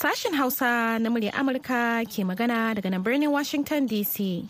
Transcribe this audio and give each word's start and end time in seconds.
Sashen 0.00 0.32
Hausa 0.32 0.96
na 0.98 1.10
murya 1.12 1.28
Amurka 1.36 2.00
ke 2.08 2.24
magana 2.24 2.72
daga 2.72 2.88
nan 2.88 3.04
birnin 3.04 3.28
Washington 3.28 3.84
DC. 3.84 4.48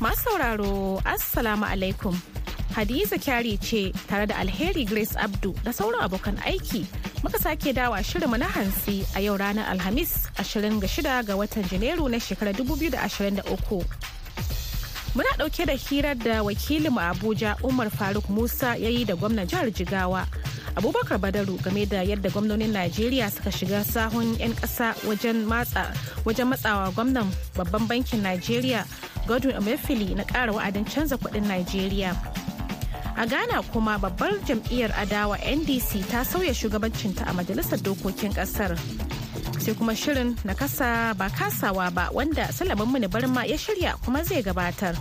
Masu 0.00 0.24
sauraro, 0.24 1.04
Assalamu 1.04 1.68
alaikum. 1.68 2.16
Hadiza 2.72 3.20
kyari 3.20 3.60
ce 3.60 3.92
tare 4.08 4.24
da 4.24 4.40
Alheri 4.40 4.88
Grace 4.88 5.12
Abdu 5.20 5.52
da 5.62 5.68
sauran 5.70 6.00
abokan 6.00 6.40
aiki 6.48 6.86
muka 7.22 7.36
sake 7.38 7.76
dawa 7.76 8.00
shirinmu 8.00 8.38
na 8.40 8.48
hansi 8.48 9.04
a 9.14 9.20
yau 9.20 9.36
ranar 9.36 9.68
Alhamis 9.68 10.32
26 10.40 11.04
ga 11.28 11.36
watan 11.36 11.68
Janairu 11.68 12.08
na 12.08 12.16
shekarar 12.16 12.56
2023. 12.56 14.11
Muna 15.14 15.28
ɗauke 15.38 15.66
da 15.66 15.72
hirar 15.76 16.14
da 16.16 16.42
wakilinmu 16.42 17.00
Abuja 17.00 17.56
Umar 17.62 17.90
Faruk 17.90 18.28
Musa 18.30 18.76
ya 18.76 18.88
yi 18.88 19.04
da 19.04 19.14
gwamnan 19.14 19.46
jihar 19.46 19.68
Jigawa. 19.70 20.26
Abubakar 20.74 21.18
Badaru 21.20 21.58
game 21.62 21.84
da 21.86 22.00
yadda 22.02 22.30
gwamnonin 22.30 22.72
Najeriya 22.72 23.30
suka 23.30 23.50
shiga 23.52 23.84
sahun 23.84 24.38
'yan 24.40 24.54
ƙasa 24.56 24.94
wajen 25.04 26.48
matsawa 26.48 26.88
gwamnan 26.96 27.28
babban 27.54 27.86
bankin 27.86 28.22
Najeriya 28.24 28.86
Godwin 29.28 29.56
Emefiele 29.60 30.16
na 30.16 30.24
ƙara 30.24 30.52
wa'adin 30.56 30.84
canza 30.88 31.18
kuɗin 31.20 31.44
Najeriya. 31.44 32.16
A 33.16 33.26
Ghana 33.26 33.60
kuma 33.68 33.98
babbar 34.00 34.32
jam'iyyar 34.48 34.96
adawa 34.96 35.36
NDC 35.44 36.08
ta 36.08 36.24
sauya 36.24 36.54
shugabancinta 36.56 37.28
a 37.28 37.32
majalisar 37.36 37.76
dokokin 37.84 38.32
ƙasar. 38.32 39.11
Sai 39.62 39.74
kuma 39.78 39.94
shirin 39.94 40.34
na 40.44 40.54
kasa 40.58 41.14
ba 41.14 41.30
kasawa 41.30 41.86
ba 41.94 42.10
wanda 42.10 42.50
salamin 42.50 42.88
mini 42.92 43.06
barma 43.06 43.46
ya 43.46 43.54
shirya 43.54 43.94
kuma 44.02 44.20
zai 44.26 44.42
gabatar. 44.42 44.98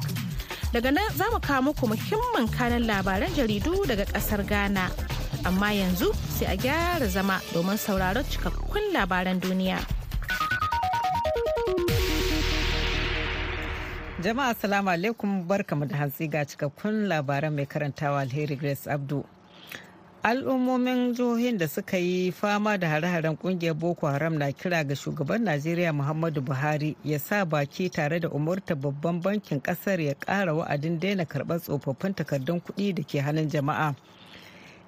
Daga 0.73 0.91
nan 0.94 1.09
za 1.17 1.25
mu 1.33 1.39
kawo 1.41 1.61
muku 1.73 1.86
muhimmin 1.89 2.45
kanan 2.55 2.86
labaran 2.86 3.33
jaridu 3.33 3.73
daga 3.89 4.05
ƙasar 4.05 4.45
ghana. 4.45 4.86
Amma 5.49 5.73
yanzu 5.73 6.13
sai 6.38 6.53
a 6.53 6.55
gyara 6.58 7.08
zama 7.09 7.41
domin 7.53 7.77
sauraron 7.77 8.23
cikakkun 8.31 8.94
labaran 8.94 9.41
duniya. 9.41 9.81
Jama'a 14.21 14.53
salamu 14.61 14.93
alaikum. 14.93 15.41
Barkamu 15.49 15.89
da 15.89 15.95
hantsi 16.05 16.30
ga 16.30 16.45
cikakkun 16.45 17.09
labaran 17.09 17.53
mai 17.58 17.66
karantawa 17.66 18.21
alheri 18.21 18.55
grace 18.61 18.86
abdu. 18.86 19.25
Al'ummomin 20.23 21.14
jihohin 21.14 21.58
da 21.58 21.67
suka 21.67 21.97
yi 21.97 22.31
fama 22.31 22.77
da 22.77 22.88
hare-haren 22.89 23.38
ƙungiyar 23.38 23.73
boko 23.80 24.08
haram 24.08 24.38
na 24.38 24.52
kira 24.52 24.83
ga 24.83 24.95
shugaban 24.95 25.44
najeriya 25.44 25.94
muhammadu 25.94 26.41
buhari 26.41 26.95
ya 27.03 27.19
sa 27.19 27.45
baki 27.45 27.89
tare 27.89 28.19
da 28.19 28.30
umurta 28.30 28.75
babban 28.75 29.22
bankin 29.22 29.61
ƙasar 29.61 29.99
ya 30.02 30.14
kara 30.14 30.53
wa'adin 30.53 30.99
daina 30.99 31.25
karɓar 31.25 31.59
tsofaffin 31.59 32.14
takardun 32.16 32.61
kuɗi 32.61 32.94
da 32.95 33.03
ke 33.03 33.19
hannun 33.22 33.49
jama'a. 33.49 33.95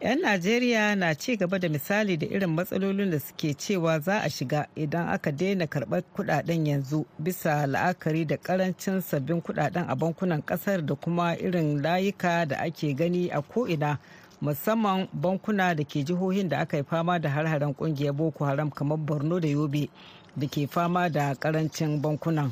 'yan 0.02 0.20
najeriya 0.22 0.96
na 0.96 1.16
ci 1.16 1.38
gaba 1.38 1.60
da 1.60 1.70
misali 1.70 2.18
da 2.18 2.28
irin 2.28 2.50
matsalolin 2.54 3.10
da 3.12 3.20
suke 3.20 3.54
cewa 3.58 4.00
za 4.00 4.20
a 4.22 4.30
shiga 4.30 4.68
idan 4.76 5.08
aka 5.10 5.32
daina 5.32 5.66
karɓar 5.66 6.04
kuɗaɗen 6.16 6.68
yanzu 6.68 7.06
bisa 7.20 7.66
la'akari 7.68 8.26
da 8.28 8.38
ƙarancin 8.38 9.02
sabbin 9.02 9.42
kuɗaɗen 9.42 9.86
a 9.90 9.96
bankunan 9.96 10.42
ƙasar 10.46 10.86
da 10.86 10.96
kuma 10.96 11.34
irin 11.40 11.82
layuka 11.82 12.46
da 12.48 12.58
ake 12.60 12.94
gani 12.96 13.30
a 13.32 13.42
ko'ina. 13.42 13.98
Musamman 14.44 15.08
bankuna 15.14 15.76
da 15.76 15.84
ke 15.84 16.04
jihohin 16.04 16.50
da 16.50 16.60
aka 16.60 16.78
yi 16.78 16.84
fama 16.84 17.20
da 17.20 17.30
har-haren 17.30 17.74
ƙungiyar 17.74 18.14
boko 18.14 18.46
haram 18.46 18.70
kamar 18.72 18.98
borno 18.98 19.40
da 19.40 19.48
yobe 19.48 19.90
da 20.36 20.48
ke 20.48 20.68
fama 20.68 21.10
da 21.10 21.34
ƙarancin 21.36 22.02
bankunan 22.02 22.52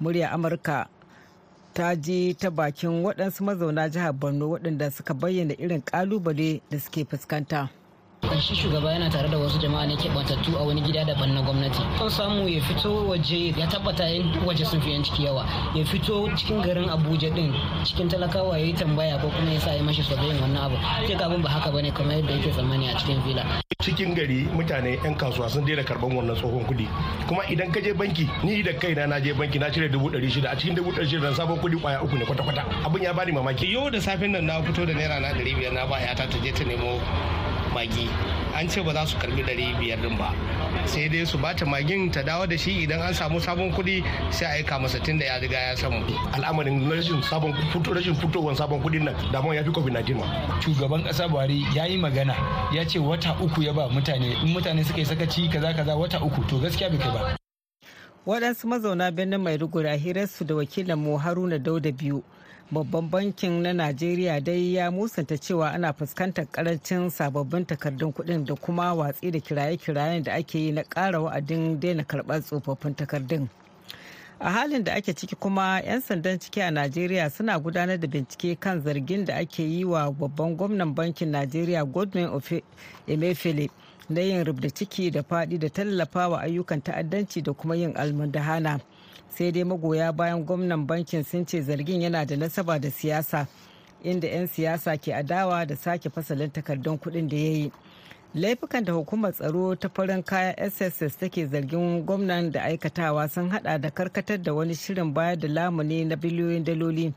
murya 0.00 0.30
amurka 0.32 0.88
ta 1.74 1.94
ji 1.94 2.34
ta 2.34 2.50
bakin 2.50 3.04
waɗansu 3.04 3.44
mazauna 3.44 3.88
jihar 3.90 4.12
borno 4.12 4.48
waɗanda 4.50 4.90
suka 4.90 5.14
bayyana 5.14 5.54
irin 5.58 5.82
ƙalubale 5.84 6.60
da 6.70 6.78
suke 6.80 7.04
fuskanta. 7.04 7.68
Shi 8.40 8.54
shugaba 8.54 8.92
yana 8.92 9.10
tare 9.10 9.28
da 9.28 9.38
wasu 9.38 9.58
jama'a 9.58 9.86
ne 9.86 9.96
keɓantattu 9.96 10.56
a 10.58 10.62
wani 10.64 10.80
gida 10.80 11.04
daban 11.04 11.34
na 11.34 11.42
gwamnati. 11.42 11.82
Kan 11.98 12.10
samu 12.10 12.48
ya 12.48 12.60
fito 12.62 13.06
waje 13.08 13.52
ya 13.56 13.66
tabbata 13.66 14.08
yin 14.08 14.32
waje 14.46 14.64
sun 14.64 14.80
fi 14.80 14.90
yan 14.92 15.02
ciki 15.04 15.24
yawa. 15.24 15.44
Ya 15.74 15.84
fito 15.84 16.28
cikin 16.36 16.62
garin 16.62 16.88
abuja 16.88 17.30
din 17.34 17.52
cikin 17.84 18.08
talakawa 18.08 18.58
ya 18.58 18.64
yi 18.66 18.72
tambaya 18.72 19.18
ko 19.18 19.28
kuma 19.28 19.52
ya 19.52 19.60
sa 19.60 19.70
ya 19.72 19.82
mashi 19.82 20.02
sabayin 20.02 20.40
wannan 20.40 20.62
abu. 20.64 20.76
Sai 21.06 21.14
abin 21.16 21.42
ba 21.42 21.48
haka 21.48 21.70
ba 21.70 21.82
ne 21.82 21.90
kamar 21.90 22.16
yadda 22.16 22.32
yake 22.32 22.50
tsammani 22.50 22.88
a 22.90 22.98
cikin 22.98 23.20
villa. 23.24 23.44
Cikin 23.82 24.14
gari 24.14 24.48
mutane 24.54 24.98
yan 25.04 25.14
kasuwa 25.16 25.48
sun 25.50 25.64
daina 25.64 25.82
karɓan 25.82 26.12
wannan 26.16 26.36
tsohon 26.36 26.64
kuɗi. 26.64 26.88
Kuma 27.28 27.42
idan 27.50 27.70
ka 27.72 27.80
je 27.80 27.92
banki 27.92 28.28
ni 28.42 28.62
da 28.62 28.72
kaina 28.72 29.06
na 29.06 29.20
je 29.20 29.32
banki 29.32 29.58
na 29.58 29.70
cire 29.70 29.88
dubu 29.88 30.10
ɗari 30.10 30.30
shida. 30.30 30.50
A 30.50 30.56
cikin 30.56 30.74
dubu 30.74 30.90
ɗari 30.92 31.06
shida 31.08 31.34
sabon 31.34 31.58
kuɗi 31.58 31.80
ƙwaya 31.80 32.02
uku 32.02 32.16
ne 32.18 32.24
kwata-kwata. 32.24 32.64
Abin 32.84 33.02
ya 33.02 33.12
bani 33.12 33.32
mamaki. 33.32 33.72
Yau 33.72 33.90
da 33.90 34.00
safin 34.00 34.32
nan 34.32 34.46
na 34.46 34.62
fito 34.62 34.86
da 34.86 34.92
naira 34.94 35.20
na 35.20 35.32
ɗari 35.32 35.54
biyar 35.54 35.72
na 35.72 35.86
ba 35.86 36.00
yata 36.00 36.26
ta 36.28 36.38
je 36.42 36.52
ta 36.52 36.64
nemo 36.64 37.00
magi. 37.74 38.06
An 38.54 38.68
ce 38.68 38.80
ba 38.82 38.92
za 38.94 39.04
su 39.06 39.16
karɓi 39.18 39.42
ɗari 39.42 39.74
biyar 39.78 39.98
din 40.00 40.16
ba. 40.16 40.30
Sai 40.86 41.08
dai 41.08 41.24
su 41.26 41.38
bata 41.38 41.66
magin 41.66 42.10
ta 42.10 42.22
dawo 42.22 42.46
da 42.46 42.56
shi 42.56 42.84
idan 42.86 43.00
an 43.02 43.12
samu 43.14 43.40
sabon 43.40 43.72
kuɗi 43.74 44.04
sai 44.30 44.46
a 44.46 44.50
aika 44.62 44.78
masa 44.78 44.98
tun 45.02 45.18
da 45.18 45.26
ya 45.26 45.38
riga 45.42 45.58
ya 45.58 45.74
samu. 45.76 45.98
Al'amarin 46.32 46.88
rashin 46.90 47.20
sabon 47.22 47.52
rashin 47.94 48.14
fitowar 48.14 48.54
sabon 48.56 48.80
kuɗin 48.80 49.04
nan 49.04 49.14
damuwa 49.32 49.54
ya 49.54 49.64
fi 49.64 49.70
covid 49.70 49.92
19 49.94 50.14
ma 50.14 50.26
shugaban 50.60 51.02
ƙasa 51.04 51.28
buhari 51.28 51.66
ya 51.74 51.84
yi 51.86 51.98
magana 51.98 52.34
ya 52.72 52.84
ce 52.86 52.98
wata 52.98 53.34
uku 53.42 53.62
ya 53.62 53.72
ba 53.72 53.88
mutane. 53.90 54.32
In 54.46 54.54
mutane 54.54 54.84
suka 54.86 54.98
yi 55.00 55.04
sakaci 55.06 55.50
kaza 55.50 55.74
kaza 55.74 55.96
wata 55.96 56.22
uku 56.22 56.40
to 56.46 56.56
gaskiya 56.62 56.90
bai 56.90 56.98
kai 56.98 57.10
ba. 57.10 57.36
Waɗansu 58.26 58.66
mazauna 58.66 59.10
birnin 59.10 59.40
maiduguri 59.40 59.88
a 59.90 59.96
hirarsu 59.98 60.44
da 60.46 60.54
wakilin 60.54 60.96
mu 60.96 61.18
haruna 61.18 61.58
dauda 61.58 61.92
biyu 61.92 62.22
babban 62.74 63.10
bankin 63.10 63.62
na 63.62 63.72
najeriya 63.72 64.40
dai 64.40 64.74
ya 64.74 64.90
musanta 64.90 65.38
cewa 65.38 65.70
ana 65.72 65.92
fuskantar 65.92 66.44
ƙarancin 66.52 67.10
sababbin 67.10 67.66
takardun 67.66 68.12
kuɗin 68.12 68.44
da 68.44 68.54
kuma 68.54 68.94
watsi 68.94 69.30
da 69.30 69.38
kiraye-kirayen 69.40 70.22
da 70.22 70.32
ake 70.34 70.58
yi 70.58 70.72
na 70.72 70.82
ƙara 70.82 71.20
wa'adin 71.20 71.80
daina 71.80 72.02
karɓar 72.02 72.42
tsofaffin 72.42 72.94
takardun 72.96 73.48
a 74.40 74.50
halin 74.50 74.84
da 74.84 74.92
ake 74.94 75.14
ciki 75.14 75.36
kuma 75.36 75.80
'yan 75.86 76.00
sandan 76.00 76.38
ciki 76.40 76.60
a 76.62 76.70
najeriya 76.70 77.30
suna 77.30 77.58
gudanar 77.60 78.00
da 78.00 78.08
bincike 78.08 78.58
kan 78.60 78.82
zargin 78.82 79.24
da 79.24 79.34
ake 79.36 79.62
yi 79.62 79.84
wa 79.84 80.10
babban 80.10 80.56
gwamnan 80.56 80.94
bankin 80.94 81.30
najeriya 81.30 81.84
godwin 81.84 82.28
emefiele 83.06 83.70
na 84.08 84.20
yin 84.20 84.44
rubda 84.44 84.70
ciki 84.70 85.10
da 85.10 85.22
faɗi 85.22 85.58
da 85.58 85.68
tallafawa 85.68 86.40
ayyukan 86.40 86.82
ta'addanci 86.82 87.42
da 87.42 87.52
kuma 87.52 87.76
yin 87.76 87.94
almundahana. 87.96 88.80
Sai 89.38 89.50
dai 89.52 89.64
magoya 89.64 90.12
bayan 90.12 90.44
gwamnan 90.44 90.86
bankin 90.86 91.24
sun 91.24 91.46
ce 91.46 91.60
zargin 91.62 92.02
yana 92.02 92.24
da 92.26 92.36
nasaba 92.36 92.78
da 92.78 92.90
siyasa 92.90 93.46
inda 94.02 94.28
'yan 94.28 94.46
siyasa 94.46 94.96
ke 94.96 95.14
adawa 95.14 95.66
da 95.66 95.76
sake 95.76 96.10
fasalin 96.10 96.50
takardun 96.50 96.98
kuɗin 96.98 97.28
da 97.28 97.36
ya 97.36 97.50
yi. 97.50 97.72
Laifukan 98.34 98.84
da 98.84 98.92
hukumar 98.92 99.32
tsaro 99.32 99.74
ta 99.76 99.88
farin 99.88 100.22
kaya 100.22 100.54
sss 100.70 101.16
take 101.18 101.46
zargin 101.46 102.04
gwamnan 102.06 102.50
da 102.52 102.62
aikatawa 102.62 103.28
sun 103.28 103.50
hada 103.50 103.78
da 103.78 103.90
karkatar 103.90 104.42
da 104.42 104.54
wani 104.54 104.74
shirin 104.74 105.14
bayar 105.14 105.36
da 105.38 105.48
lamuni 105.48 106.04
na 106.04 106.16
biliyoyin 106.16 106.64
daloli 106.64 107.12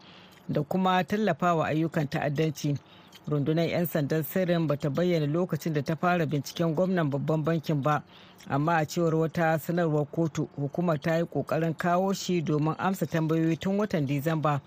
da 0.50 0.62
kuma 0.64 1.04
tallafawa 1.04 1.68
ayyukan 1.68 2.08
ta'addanci. 2.10 2.78
Rundunar 3.28 3.68
'yan 3.70 3.86
sandan 3.86 4.24
sirrin 4.24 4.68
bata 4.70 4.90
bayyana 4.90 5.26
lokacin 5.34 5.74
da 5.76 5.82
ta 5.84 5.96
fara 5.96 6.26
binciken 6.26 6.76
gwamnan 6.76 7.10
babban 7.12 7.44
bankin 7.46 7.82
ba. 7.84 8.04
Amma 8.50 8.76
a 8.78 8.86
cewar 8.86 9.16
wata 9.16 9.60
sanarwar 9.60 10.06
kotu 10.06 10.48
hukumar 10.56 11.02
ta 11.02 11.16
yi 11.18 11.24
ƙoƙarin 11.26 11.74
kawo 11.78 12.14
shi 12.14 12.42
domin 12.42 12.76
amsa 12.78 13.06
tambayoyi 13.06 13.60
tun 13.60 13.78
watan 13.78 14.06
disamba. 14.08 14.62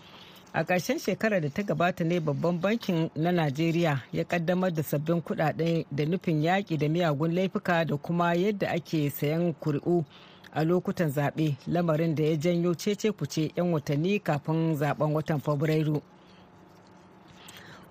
A 0.53 0.65
ƙarshen 0.65 0.99
shekarar 0.99 1.41
da 1.41 1.49
ta 1.49 1.63
gabata 1.63 2.05
ne 2.05 2.19
babban 2.21 2.61
bankin 2.61 3.11
na 3.15 3.31
najeriya 3.33 4.03
ya 4.13 4.25
kaddamar 4.25 4.75
da 4.75 4.83
sabbin 4.83 5.23
kuɗaɗe 5.23 5.87
da 5.91 6.05
nufin 6.05 6.43
yaƙi 6.43 6.77
da 6.79 6.89
miyagun 6.89 7.35
laifuka 7.35 7.85
da 7.87 7.97
kuma 7.97 8.35
yadda 8.35 8.69
ake 8.71 9.11
sayan 9.11 9.55
kuri'u 9.55 10.05
a 10.53 10.65
lokutan 10.65 11.11
zaɓe 11.11 11.57
lamarin 11.67 12.15
da 12.15 12.25
ya 12.25 12.37
janyo 12.37 12.75
cece 12.75 13.13
kuce 13.13 13.53
'yan 13.57 13.73
watanni 13.73 14.19
kafin 14.21 14.77
zaɓen 14.77 15.13
watan 15.15 15.41
fabrairu. 15.41 16.03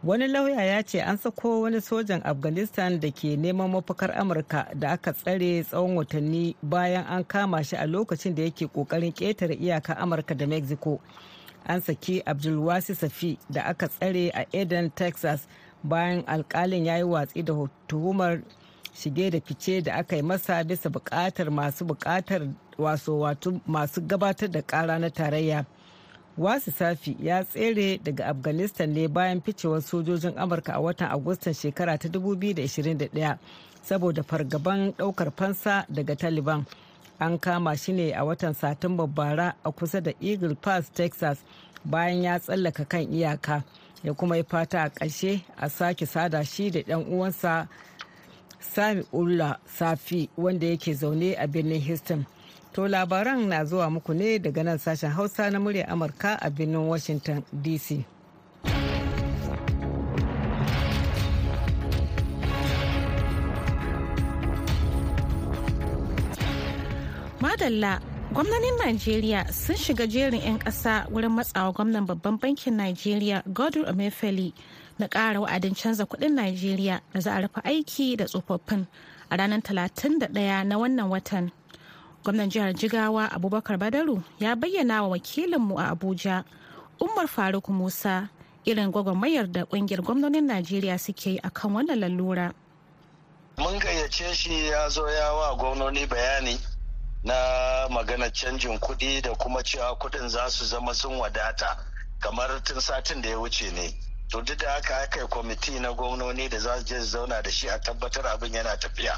Wani 0.03 0.27
lauya 0.27 0.63
ya 0.65 0.83
ce 0.83 1.01
an 1.01 1.17
sako 1.17 1.61
wani 1.61 1.81
sojan 1.81 2.21
afghanistan 2.23 2.99
da 2.99 3.11
ke 3.11 3.35
neman 3.37 3.69
mafakar 3.71 4.11
amurka 4.17 4.67
da 4.75 4.91
aka 4.91 5.13
tsare 5.13 5.63
tsawon 5.63 5.95
watanni 5.97 6.55
bayan 6.63 7.05
an 7.05 7.23
kama 7.23 7.63
shi 7.63 7.75
a 7.75 7.85
lokacin 7.87 8.35
da 8.35 8.43
yake 8.43 8.67
ƙoƙarin 8.67 9.11
ƙetare 9.13 9.55
iyaka 9.59 9.93
amurka 9.97 10.35
da 10.37 10.47
mexico. 10.47 10.99
An 11.65 11.81
saki 11.81 12.21
abdulwasi 12.25 12.95
safi 12.95 13.37
da 13.51 13.61
aka 13.63 13.87
tsare 13.87 14.31
a 14.33 14.45
eden 14.53 14.89
texas 14.95 15.47
bayan 15.83 16.23
alkalin 16.27 16.85
ya 16.85 16.95
yi 16.97 17.03
watsi 17.03 17.43
da 17.43 17.53
tuhumar 17.87 18.41
shige 18.95 19.29
da 19.31 19.39
fice 19.41 19.83
da 19.83 19.93
aka 19.95 20.15
yi 20.15 20.21
masa 20.21 20.63
bisa 20.63 20.89
buƙatar 20.89 21.49
masu 21.51 21.85
buƙatar 21.85 22.47
waso 22.77 23.19
masu 23.67 24.01
gabatar 24.07 24.49
da 24.51 24.61
kara 24.61 24.97
na 24.99 25.09
tarayya. 25.09 25.65
Wasu 26.39 26.71
safi 26.71 27.17
ya 27.19 27.43
tsere 27.43 27.97
daga 28.03 28.25
afghanistan 28.25 28.89
ne 28.93 29.07
bayan 29.07 29.41
ficewar 29.41 29.81
sojojin 29.81 30.37
amurka 30.37 30.73
a 30.73 30.79
watan 30.79 31.11
agustan 31.11 31.53
shekara 31.53 31.97
ta 31.97 32.07
2021 32.07 33.37
saboda 33.83 34.23
fargaban 34.23 34.91
ɗaukar 34.97 35.31
fansa 35.37 35.85
daga 35.89 36.15
taliban. 36.15 36.65
An 37.19 37.37
kama 37.39 37.75
shi 37.77 37.93
ne 37.93 38.11
a 38.13 38.23
watan 38.25 38.53
satumba 38.53 39.07
bara 39.07 39.55
a 39.65 39.71
kusa 39.71 40.01
da 40.01 40.11
eagle 40.21 40.55
pass 40.55 40.89
texas 40.89 41.37
bayan 41.85 42.23
ya 42.23 42.39
tsallaka 42.39 42.85
kan 42.85 43.01
iyaka 43.13 43.63
ya 44.03 44.13
kuma 44.13 44.37
yi 44.37 44.43
fata 44.43 44.81
a 44.83 44.89
ƙarshe 44.89 45.41
a 45.57 45.69
sake 45.69 46.05
sada 46.05 46.43
shi 46.45 46.71
da 46.71 46.79
ɗan 46.79 47.05
uwansa 47.11 47.67
sami 48.59 49.03
ulla 49.11 49.59
safi 49.65 50.29
wanda 50.37 50.67
yake 50.67 50.93
zaune 50.93 51.35
a 51.37 51.47
birnin 51.47 51.81
houston. 51.81 52.25
To 52.73 52.87
labaran 52.87 53.47
na 53.47 53.65
zuwa 53.65 53.89
muku 53.89 54.13
ne 54.13 54.39
daga 54.39 54.63
nan 54.63 54.77
sashen 54.77 55.11
hausa 55.11 55.49
na 55.51 55.59
murya 55.59 55.87
amurka 55.87 56.37
a 56.41 56.49
birnin 56.49 56.87
washington 56.87 57.43
dc 57.53 58.03
madalla 67.41 67.99
gwamnanin 68.33 68.75
najeriya 68.85 69.47
sun 69.53 69.75
shiga 69.75 70.07
jerin 70.07 70.41
'yan 70.41 70.59
ƙasa 70.59 71.07
wurin 71.09 71.31
matsawa 71.33 71.73
gwamnan 71.73 72.05
babban 72.05 72.37
bankin 72.39 72.77
najeriya 72.77 73.43
godwin 73.47 73.85
emefiele 73.89 74.53
na 74.99 75.07
ƙara 75.07 75.39
wa'adin 75.41 75.73
canza 75.75 76.05
kuɗin 76.05 76.35
najeriya 76.35 77.01
da 77.13 77.19
za 77.19 77.33
a 77.33 77.41
rufe 77.41 77.61
aiki 77.63 78.15
da 78.17 78.25
tsofaffin 78.25 78.85
a 79.29 79.37
ranar 79.37 79.61
31 79.61 80.63
na 80.63 80.77
wannan 80.77 81.09
watan. 81.09 81.51
Gwamnan 82.29 82.49
jihar 82.49 82.73
jigawa 82.73 83.31
abubakar 83.31 83.77
badaru 83.77 84.21
ya 84.39 84.55
bayyana 84.55 85.01
wa 85.03 85.07
wakilinmu 85.09 85.79
a 85.79 85.87
abuja 85.89 86.43
umar 87.01 87.27
faruk 87.27 87.69
musa 87.69 88.29
irin 88.65 88.91
gwagwarmayar 88.91 89.47
da 89.51 89.65
ƙungiyar 89.65 90.01
gwamnonin 90.05 90.45
najeriya 90.45 90.99
suke 90.99 91.29
yi 91.29 91.39
akan 91.41 91.73
wannan 91.73 91.99
lalura. 91.99 92.53
Mun 93.57 93.79
gayyace 93.79 94.33
shi 94.35 94.67
ya 94.69 94.89
zo 94.89 95.09
ya 95.09 95.33
wa 95.33 95.55
gwamnoni 95.57 96.05
bayani 96.05 96.59
na 97.23 97.87
magana 97.89 98.29
canjin 98.29 98.77
kuɗi 98.79 99.21
da 99.21 99.33
kuma 99.35 99.63
cewa 99.63 99.97
kuɗin 99.97 100.29
za 100.29 100.49
su 100.49 100.65
zama 100.65 100.93
sun 100.93 101.17
wadata 101.17 101.77
kamar 102.19 102.61
tun 102.63 102.79
satin 102.79 103.21
da 103.21 103.29
ya 103.29 103.37
wuce 103.39 103.73
ne. 103.73 103.89
To 104.29 104.41
duk 104.41 104.57
da 104.59 104.69
haka 104.73 104.95
aka 105.01 105.19
yi 105.21 105.27
kwamiti 105.27 105.79
na 105.81 105.93
gwamnoni 105.93 106.47
da 106.49 106.59
za 106.59 106.77
su 106.77 106.83
je 106.85 106.99
zauna 107.01 107.41
da 107.41 107.49
shi 107.49 107.67
a 107.69 107.79
tabbatar 107.79 108.25
abin 108.27 108.53
yana 108.53 108.77
tafiya. 108.77 109.17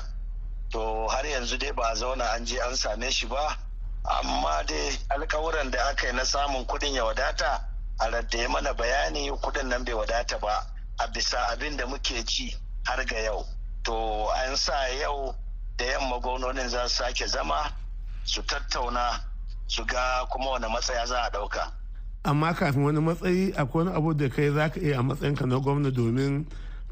To 0.72 1.08
har 1.08 1.26
yanzu 1.26 1.58
dai 1.58 1.72
ba 1.72 1.94
zauna 1.96 2.26
an 2.36 2.46
je 2.46 2.58
an 2.62 2.76
same 2.76 3.10
shi 3.12 3.28
ba 3.28 3.58
amma 4.04 4.64
dai 4.68 4.98
alkawuran 5.10 5.72
da 5.72 5.80
aka 5.90 6.08
yi 6.08 6.14
na 6.14 6.24
samun 6.26 6.66
kuɗin 6.66 6.94
ya 6.96 7.04
wadata 7.06 7.62
a 8.00 8.10
radda 8.10 8.50
mana 8.50 8.74
bayani 8.74 9.30
kuɗin 9.32 9.68
nan 9.68 9.84
bai 9.86 9.94
wadata 9.94 10.40
ba 10.40 10.66
a 11.00 11.08
bisa 11.14 11.38
abin 11.52 11.78
da 11.78 11.86
muke 11.86 12.24
ji 12.26 12.56
har 12.88 13.06
ga 13.06 13.20
yau 13.20 13.46
to 13.84 13.94
an 14.46 14.56
sa 14.58 14.74
yau 15.02 15.36
da 15.78 15.86
yamma 15.86 16.20
gwamnonin 16.20 16.70
za 16.70 16.88
su 16.90 16.96
sake 17.04 17.28
zama 17.28 17.72
su 18.24 18.42
tattauna 18.44 19.20
su 19.68 19.84
ga 19.86 20.26
kuma 20.32 20.50
wani 20.52 20.68
matsaya 20.68 21.06
za 21.06 21.18
a 21.24 21.30
ɗauka. 21.32 21.72
amma 22.24 22.54
kafin 22.54 22.84
wani 22.84 23.00
matsayi 23.00 23.54
akwai 23.56 23.86
wani 23.86 23.98
abu 23.98 24.14
da 24.14 24.30
kai 24.30 24.50
za 24.54 24.70
ka 24.70 24.80
iya 24.80 25.00
a 25.00 25.04
matsayinka 25.04 25.46
na 25.46 25.60
gwamna 25.60 25.92
domin 25.92 26.46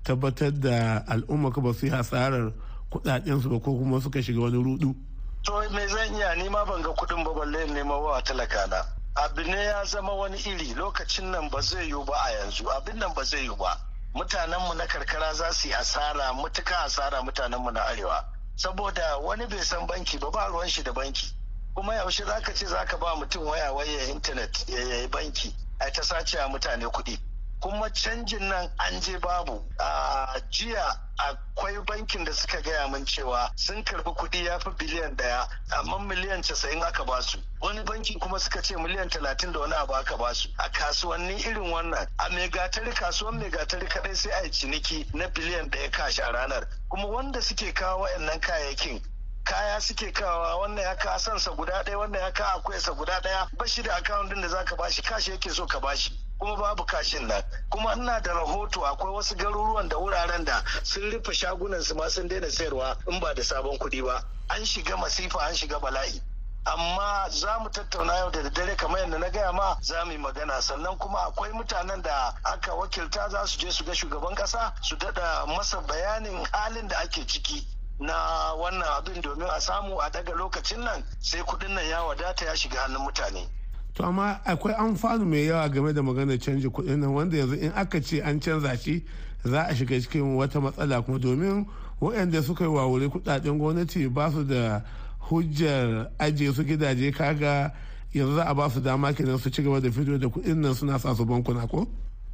tabbatar 0.04 0.52
da 0.52 1.04
al'umma 1.08 1.52
ka 1.54 1.62
ba 1.62 1.74
su 1.74 1.86
yi 1.86 1.92
hasarar 1.92 2.52
kudadensu 2.90 3.50
ba 3.50 3.60
ko 3.60 3.74
kuma 3.78 4.02
suka 4.02 4.22
shiga 4.22 4.42
wani 4.42 4.58
rudu. 4.64 4.96
to 5.44 5.54
me 5.72 5.88
zan 5.88 6.14
iya? 6.16 6.36
Ni 6.36 6.50
ma 6.50 6.66
ban 6.66 6.82
ga 6.82 6.90
kuɗin 6.94 7.24
ba 7.24 7.34
balle 7.34 7.66
nema 7.68 7.98
wa 7.98 8.22
talaka 8.22 8.68
na 8.68 8.86
abu 9.16 9.42
ne 9.44 9.64
ya 9.66 9.86
zama 9.86 10.14
wani 10.14 10.38
iri. 10.38 10.74
Lokacin 10.76 11.32
nan 11.32 11.50
ba 11.50 11.62
zai 11.62 11.88
yiwu 11.88 12.06
ba 12.06 12.14
a 12.26 12.32
yanzu. 12.32 12.66
Abin 12.70 12.98
nan 13.00 13.14
ba 13.14 13.24
zai 13.24 13.44
yiwu 13.44 13.56
ba. 13.58 13.78
Mutanenmu 14.16 14.74
na 14.76 14.86
karkara 14.88 15.34
za 15.34 15.52
su 15.54 15.68
yi 15.68 15.74
asara 15.74 16.34
mutuka 16.34 16.78
asara 16.84 17.22
mutanenmu 17.22 17.72
na 17.72 17.82
arewa. 17.86 18.26
Saboda 18.56 19.18
wani 19.18 19.46
bai 19.48 19.64
san 19.64 19.88
banki 19.88 20.18
ba 20.20 20.30
ba 20.32 20.48
ruwan 20.48 20.68
shi 20.70 20.84
da 20.84 20.92
banki. 20.94 21.32
Kuma 21.76 21.94
yaushe 21.96 22.26
zaka 22.26 22.54
ce 22.54 22.66
zaka 22.66 22.98
ba 22.98 23.16
mutum 23.16 23.46
waya 23.46 23.72
waya 23.74 24.10
intanet 24.10 24.68
ya 24.70 24.80
yi 25.02 25.08
banki 25.08 25.54
a 25.80 25.92
ta 25.92 26.02
sace 26.04 26.38
mutane 26.50 26.86
kuɗi? 26.86 27.18
Kuma 27.62 27.90
canjin 27.90 28.42
nan 28.50 28.70
an 28.80 29.02
je 29.02 29.18
babu. 29.20 29.64
A 29.80 30.40
jiya 30.52 31.00
akwai 31.18 31.84
bankin 31.86 32.24
da 32.26 32.32
suka 32.34 32.62
gaya 32.62 32.88
min 32.90 33.06
cewa 33.06 33.52
sun 33.56 33.84
karɓi 33.84 34.16
kuɗi 34.16 34.46
ya 34.46 34.60
fi 34.60 34.70
biliyan 34.72 35.16
ɗaya 35.16 35.48
amma 35.72 36.00
miliyan 36.00 36.42
casa'in 36.42 36.82
aka 36.84 37.04
ba 37.06 37.22
su. 37.22 37.38
Wani 37.62 37.84
banki 37.84 38.20
kuma 38.20 38.40
suka 38.40 38.62
ce 38.62 38.76
miliyan 38.76 39.10
talatin 39.10 39.52
da 39.52 39.60
wani 39.60 39.74
abu 39.74 39.94
aka 39.94 40.18
ba 40.18 40.34
su. 40.34 40.50
A 40.60 40.70
kasuwanni 40.70 41.36
irin 41.46 41.72
wannan 41.72 42.08
a 42.20 42.30
megatari 42.30 42.94
kasuwan 42.94 43.40
megatari 43.40 43.88
kadai 43.88 44.16
sai 44.16 44.32
a 44.32 44.44
yi 44.44 44.50
ciniki 44.52 45.14
na 45.14 45.28
biliyan 45.28 45.70
ɗaya 45.70 45.92
kashi 45.92 46.22
a 46.22 46.32
ranar. 46.32 46.68
Kuma 46.90 47.08
wanda 47.08 47.42
suke 47.42 47.74
kawo 47.74 48.04
waɗannan 48.06 48.40
kayayyakin 48.42 49.02
kaya 49.44 49.82
suke 49.82 50.12
kawa 50.14 50.56
wannan 50.62 50.84
ya 50.84 50.96
ka 50.96 51.18
sansa 51.20 51.52
guda 51.58 51.84
ɗaya 51.84 51.98
wannan 51.98 52.22
ya 52.22 52.32
ka 52.32 52.46
akwai 52.56 52.80
sa 52.80 52.94
guda 52.94 53.20
ɗaya 53.22 53.50
bashi 53.58 53.82
da 53.84 53.96
akawun 53.96 54.42
da 54.42 54.48
zaka 54.48 54.76
bashi 54.76 55.02
kashi 55.02 55.32
yake 55.32 55.50
so 55.50 55.66
ka 55.66 55.80
bashi 55.80 56.12
kuma 56.40 56.56
babu 56.56 56.86
kashin 56.86 57.28
nan. 57.28 57.44
Kuma 57.70 57.94
ina 57.96 58.20
da 58.22 58.34
rahoto 58.34 58.82
akwai 58.86 59.14
wasu 59.14 59.36
garuruwan 59.36 59.90
da 59.90 59.98
wuraren 59.98 60.46
da 60.46 60.64
sun 60.84 61.12
rufe 61.12 61.34
shagunan 61.34 61.82
su 61.84 61.96
ma 61.96 62.08
sun 62.10 62.28
daina 62.28 62.48
sayarwa 62.48 62.96
in 63.08 63.20
ba 63.20 63.34
da 63.34 63.44
sabon 63.44 63.78
kuɗi 63.78 64.04
ba. 64.06 64.24
An 64.50 64.66
shiga 64.66 64.96
masifa 64.98 65.40
an 65.42 65.54
shiga 65.56 65.80
bala'i. 65.80 66.22
Amma 66.66 67.28
za 67.30 67.60
mu 67.60 67.70
tattauna 67.70 68.14
yau 68.16 68.32
da 68.32 68.42
daddare 68.44 68.76
kamar 68.78 69.00
yadda 69.02 69.20
na 69.20 69.30
gaya 69.30 69.52
ma 69.54 69.78
za 69.82 70.06
mu 70.06 70.12
yi 70.12 70.18
magana. 70.18 70.62
Sannan 70.62 70.98
kuma 70.98 71.20
akwai 71.28 71.52
mutanen 71.52 72.02
da 72.02 72.34
aka 72.44 72.74
wakilta 72.74 73.30
za 73.30 73.46
su 73.46 73.60
je 73.60 73.72
su 73.72 73.84
ga 73.84 73.92
shugaban 73.94 74.36
kasa 74.36 74.74
su 74.82 74.96
dada 74.96 75.46
masa 75.46 75.82
bayanin 75.82 76.46
halin 76.54 76.88
da 76.88 76.98
ake 77.00 77.28
ciki 77.28 77.68
na 78.00 78.54
wannan 78.56 78.88
abin 78.98 79.22
domin 79.22 79.48
a 79.50 79.60
samu 79.60 80.00
a 80.00 80.10
daga 80.10 80.32
lokacin 80.34 80.80
nan 80.84 81.04
sai 81.20 81.42
kuɗin 81.44 81.74
nan 81.76 81.86
ya 81.90 82.04
wadata 82.04 82.46
ya 82.46 82.56
shiga 82.56 82.80
hannun 82.82 83.02
mutane. 83.04 83.59
To 83.94 84.04
amma 84.04 84.40
akwai 84.46 84.74
amfani 84.76 85.26
mai 85.26 85.46
yawa 85.48 85.70
game 85.70 85.94
da 85.94 86.02
maganar 86.02 86.38
canji 86.40 86.68
kuɗin 86.70 87.00
nan 87.00 87.14
wanda 87.14 87.38
yanzu 87.38 87.56
in 87.62 87.72
aka 87.76 88.02
ce 88.02 88.22
an 88.22 88.40
canza 88.40 88.76
shi 88.78 89.04
za 89.44 89.64
a 89.68 89.74
shiga 89.76 90.00
cikin 90.02 90.36
wata 90.36 90.60
matsala 90.62 91.02
kuma 91.02 91.20
domin 91.20 91.66
waɗanda 92.02 92.44
suka 92.44 92.64
yi 92.64 92.70
wawure 92.70 93.08
kuɗaɗen 93.10 93.58
gwamnati 93.58 94.08
ba 94.10 94.32
su 94.32 94.44
da 94.44 94.82
hujjar 95.30 96.10
ajiye 96.18 96.54
su 96.54 96.64
gidaje. 96.64 97.12
Kaga 97.12 97.72
yanzu 98.14 98.36
za 98.36 98.44
a 98.48 98.54
ba 98.54 98.70
su 98.70 98.80
dama 98.80 99.14
kenan 99.14 99.38
su 99.38 99.50
ci 99.50 99.62
gaba 99.64 99.80
da 99.80 99.90
fito 99.92 100.18
da 100.18 100.28
kuɗin 100.28 100.58
nan 100.62 100.74
suna 100.76 100.98
sa 101.00 101.14
su 101.16 101.26
bankuna 101.26 101.68
ko? 101.68 101.88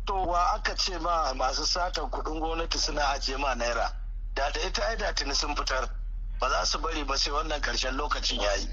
to 0.05 0.13
wa 0.13 0.53
aka 0.53 0.75
ce 0.77 0.97
ma 0.99 1.33
masu 1.33 1.65
satan 1.65 2.05
kuɗin 2.09 2.39
gwamnati 2.39 2.77
suna 2.77 3.01
ajiye 3.17 3.37
ma 3.37 3.55
naira? 3.55 3.89
Da 4.35 4.49
da 4.51 4.59
ita 4.67 4.83
ai 4.87 4.95
da 4.97 5.11
tuni 5.13 5.33
sun 5.33 5.55
fitar. 5.55 5.89
Ba 6.39 6.49
za 6.49 6.65
su 6.65 6.77
bari 6.79 7.03
ba 7.03 7.17
sai 7.17 7.31
wannan 7.33 7.59
ƙarshen 7.61 7.95
lokacin 7.97 8.39
yayi 8.41 8.69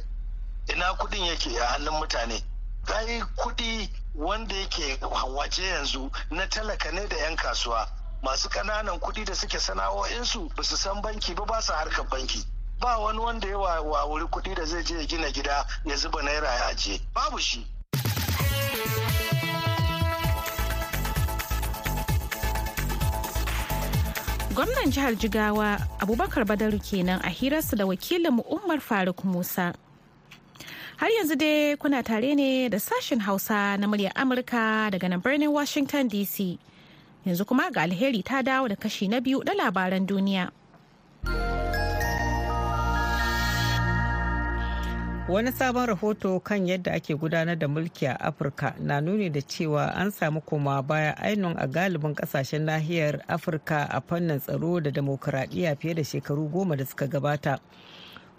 ina 0.74 0.92
kuɗin 0.98 1.24
yake 1.26 1.56
a 1.58 1.64
hannun 1.72 1.94
mutane? 2.00 2.42
Kai 2.86 3.20
kuɗi 3.36 3.88
wanda 4.14 4.54
yake 4.56 4.98
waje 5.36 5.62
yanzu 5.68 6.10
na 6.30 6.46
talaka 6.46 6.90
ne 6.92 7.06
da 7.08 7.16
'yan 7.16 7.36
kasuwa. 7.36 7.88
Masu 8.22 8.48
ƙananan 8.48 8.98
kuɗi 9.00 9.24
da 9.24 9.34
suke 9.34 9.58
sana'o'insu 9.58 10.48
ba 10.56 10.62
su 10.62 10.76
san 10.76 11.00
banki 11.02 11.34
ba 11.34 11.44
ba 11.44 11.60
su 11.62 11.72
harkar 11.72 12.06
banki. 12.08 12.44
Ba 12.80 12.98
wani 12.98 13.18
wanda 13.18 13.48
ya 13.48 13.58
wa 13.58 14.04
wuri 14.06 14.24
kuɗi 14.26 14.54
da 14.54 14.64
zai 14.64 14.82
je 14.84 14.94
ya 14.98 15.06
gina 15.06 15.30
gida 15.30 15.66
ya 15.84 15.96
zuba 15.96 16.22
naira 16.22 16.48
ya 16.54 16.66
ajiye. 16.66 17.00
Babu 17.14 17.38
shi. 17.38 17.66
Gwamnan 24.54 24.90
jihar 24.92 25.14
jigawa 25.16 25.78
abubakar 25.98 26.44
badaru 26.44 26.78
kenan 26.78 27.20
a 27.24 27.30
hirarsa 27.30 27.76
da 27.76 27.86
wakilinmu 27.86 28.42
umar 28.52 28.80
faruk 28.80 29.24
musa. 29.24 29.72
Har 31.02 31.10
yanzu 31.10 31.34
dai 31.34 31.74
kuna 31.76 31.98
tare 32.02 32.34
ne 32.38 32.68
da 32.70 32.78
sashen 32.78 33.18
hausa 33.26 33.76
na 33.76 33.86
muryar 33.90 34.12
amurka 34.14 34.86
daga 34.90 35.08
nan 35.10 35.18
birnin 35.20 35.50
washington 35.50 36.06
dc 36.08 36.58
yanzu 37.26 37.42
kuma 37.44 37.70
ga 37.74 37.82
alheri 37.82 38.22
ta 38.22 38.38
dawo 38.42 38.68
da 38.70 38.76
kashi 38.78 39.08
na 39.10 39.18
biyu 39.20 39.42
na 39.42 39.50
labaran 39.54 40.06
duniya. 40.06 40.50
Wani 45.28 45.50
sabon 45.52 45.86
rahoto 45.86 46.38
kan 46.40 46.66
yadda 46.66 46.92
ake 46.94 47.14
gudanar 47.18 47.58
da 47.58 47.66
mulki 47.68 48.06
a 48.06 48.14
afirka 48.20 48.74
na 48.78 49.00
nuni 49.00 49.26
da 49.30 49.40
cewa 49.42 49.90
an 49.98 50.10
samu 50.10 50.40
koma 50.40 50.82
baya 50.82 51.16
ainun 51.18 51.58
a 51.58 51.66
galibin 51.66 52.14
ƙasashen 52.14 52.62
nahiyar 52.62 53.24
afirka 53.28 53.90
a 53.90 54.00
fannin 54.00 54.38
tsaro 54.40 54.80
da 54.80 54.90
demokuraɗiyya 54.90 55.74
fiye 55.78 55.94
da 55.94 56.02
shekaru 56.04 56.46
goma 56.48 56.76
da 56.76 56.84
suka 56.86 57.06
gabata. 57.08 57.58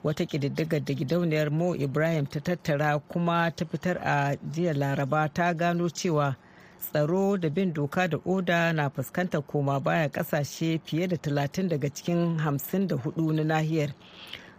Wata 0.03 0.25
ƙididdigar 0.25 0.83
da 0.85 0.93
gidauniyar 0.93 1.51
mo 1.51 1.75
ibrahim 1.75 2.25
ta 2.25 2.39
tattara 2.39 2.99
kuma 2.99 3.51
ta 3.55 3.65
fitar 3.65 3.97
a 4.03 4.35
jiya 4.51 4.73
laraba 4.73 5.29
ta 5.33 5.53
gano 5.53 5.89
cewa 5.89 6.35
tsaro 6.79 7.37
da 7.37 7.49
bin 7.49 7.73
doka 7.73 8.07
da 8.07 8.17
oda 8.25 8.73
na 8.73 8.89
fuskantar 8.89 9.41
koma 9.47 9.79
baya 9.79 10.09
ƙasashe 10.09 10.79
fiye 10.85 11.07
da 11.07 11.15
30 11.17 11.67
daga 11.69 11.89
cikin 11.89 12.37
54 12.39 13.33
na 13.33 13.43
nahiyar. 13.43 13.93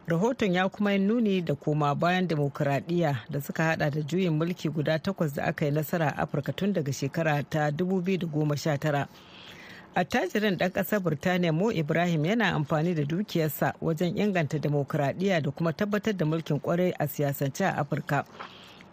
Rahoton 0.06 0.52
ya 0.54 0.68
kuma 0.68 0.92
yi 0.92 0.98
nuni 0.98 1.40
da 1.44 1.54
koma 1.54 1.94
bayan 1.94 2.28
demokuraɗiyya 2.28 3.16
da 3.30 3.40
suka 3.40 3.64
hada 3.64 3.90
da 3.90 4.00
juyin 4.02 4.32
mulki 4.38 4.68
guda 4.68 4.98
takwas 4.98 5.34
da 5.34 5.44
aka 5.44 5.64
yi 5.64 5.70
nasara 5.70 6.08
a 6.16 6.22
afirka 6.22 6.52
tun 6.52 6.72
daga 6.72 6.92
shekara 6.92 7.42
ta 7.50 7.70
2019 7.70 9.06
attajirin 9.94 10.56
ɗan 10.58 10.70
ƙasar 10.72 11.00
birtaniya 11.00 11.52
mo 11.52 11.70
ibrahim 11.72 12.24
yana 12.24 12.52
amfani 12.54 12.94
da 12.94 13.04
dukiyarsa 13.04 13.72
wajen 13.80 14.16
inganta 14.18 14.58
demokuraɗiyya 14.58 15.42
da 15.42 15.50
kuma 15.50 15.72
tabbatar 15.72 16.16
da 16.16 16.24
mulkin 16.26 16.60
ƙwarai 16.60 16.92
a 16.98 17.06
siyasance 17.06 17.60
a 17.64 17.72
afirka. 17.76 18.24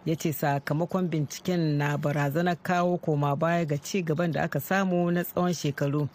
Ya 0.05 0.15
ce 0.15 0.31
sakamakon 0.33 1.07
binciken 1.09 1.77
na 1.77 1.97
barazanar 1.97 2.57
kawo 2.63 2.97
koma 2.97 3.35
baya 3.35 3.65
ga 3.65 3.77
ci 3.77 4.01
gaban 4.03 4.31
da 4.31 4.43
aka 4.43 4.59
samu 4.59 5.11
na 5.11 5.23
tsawon 5.23 5.53
shekaru. 5.53 6.09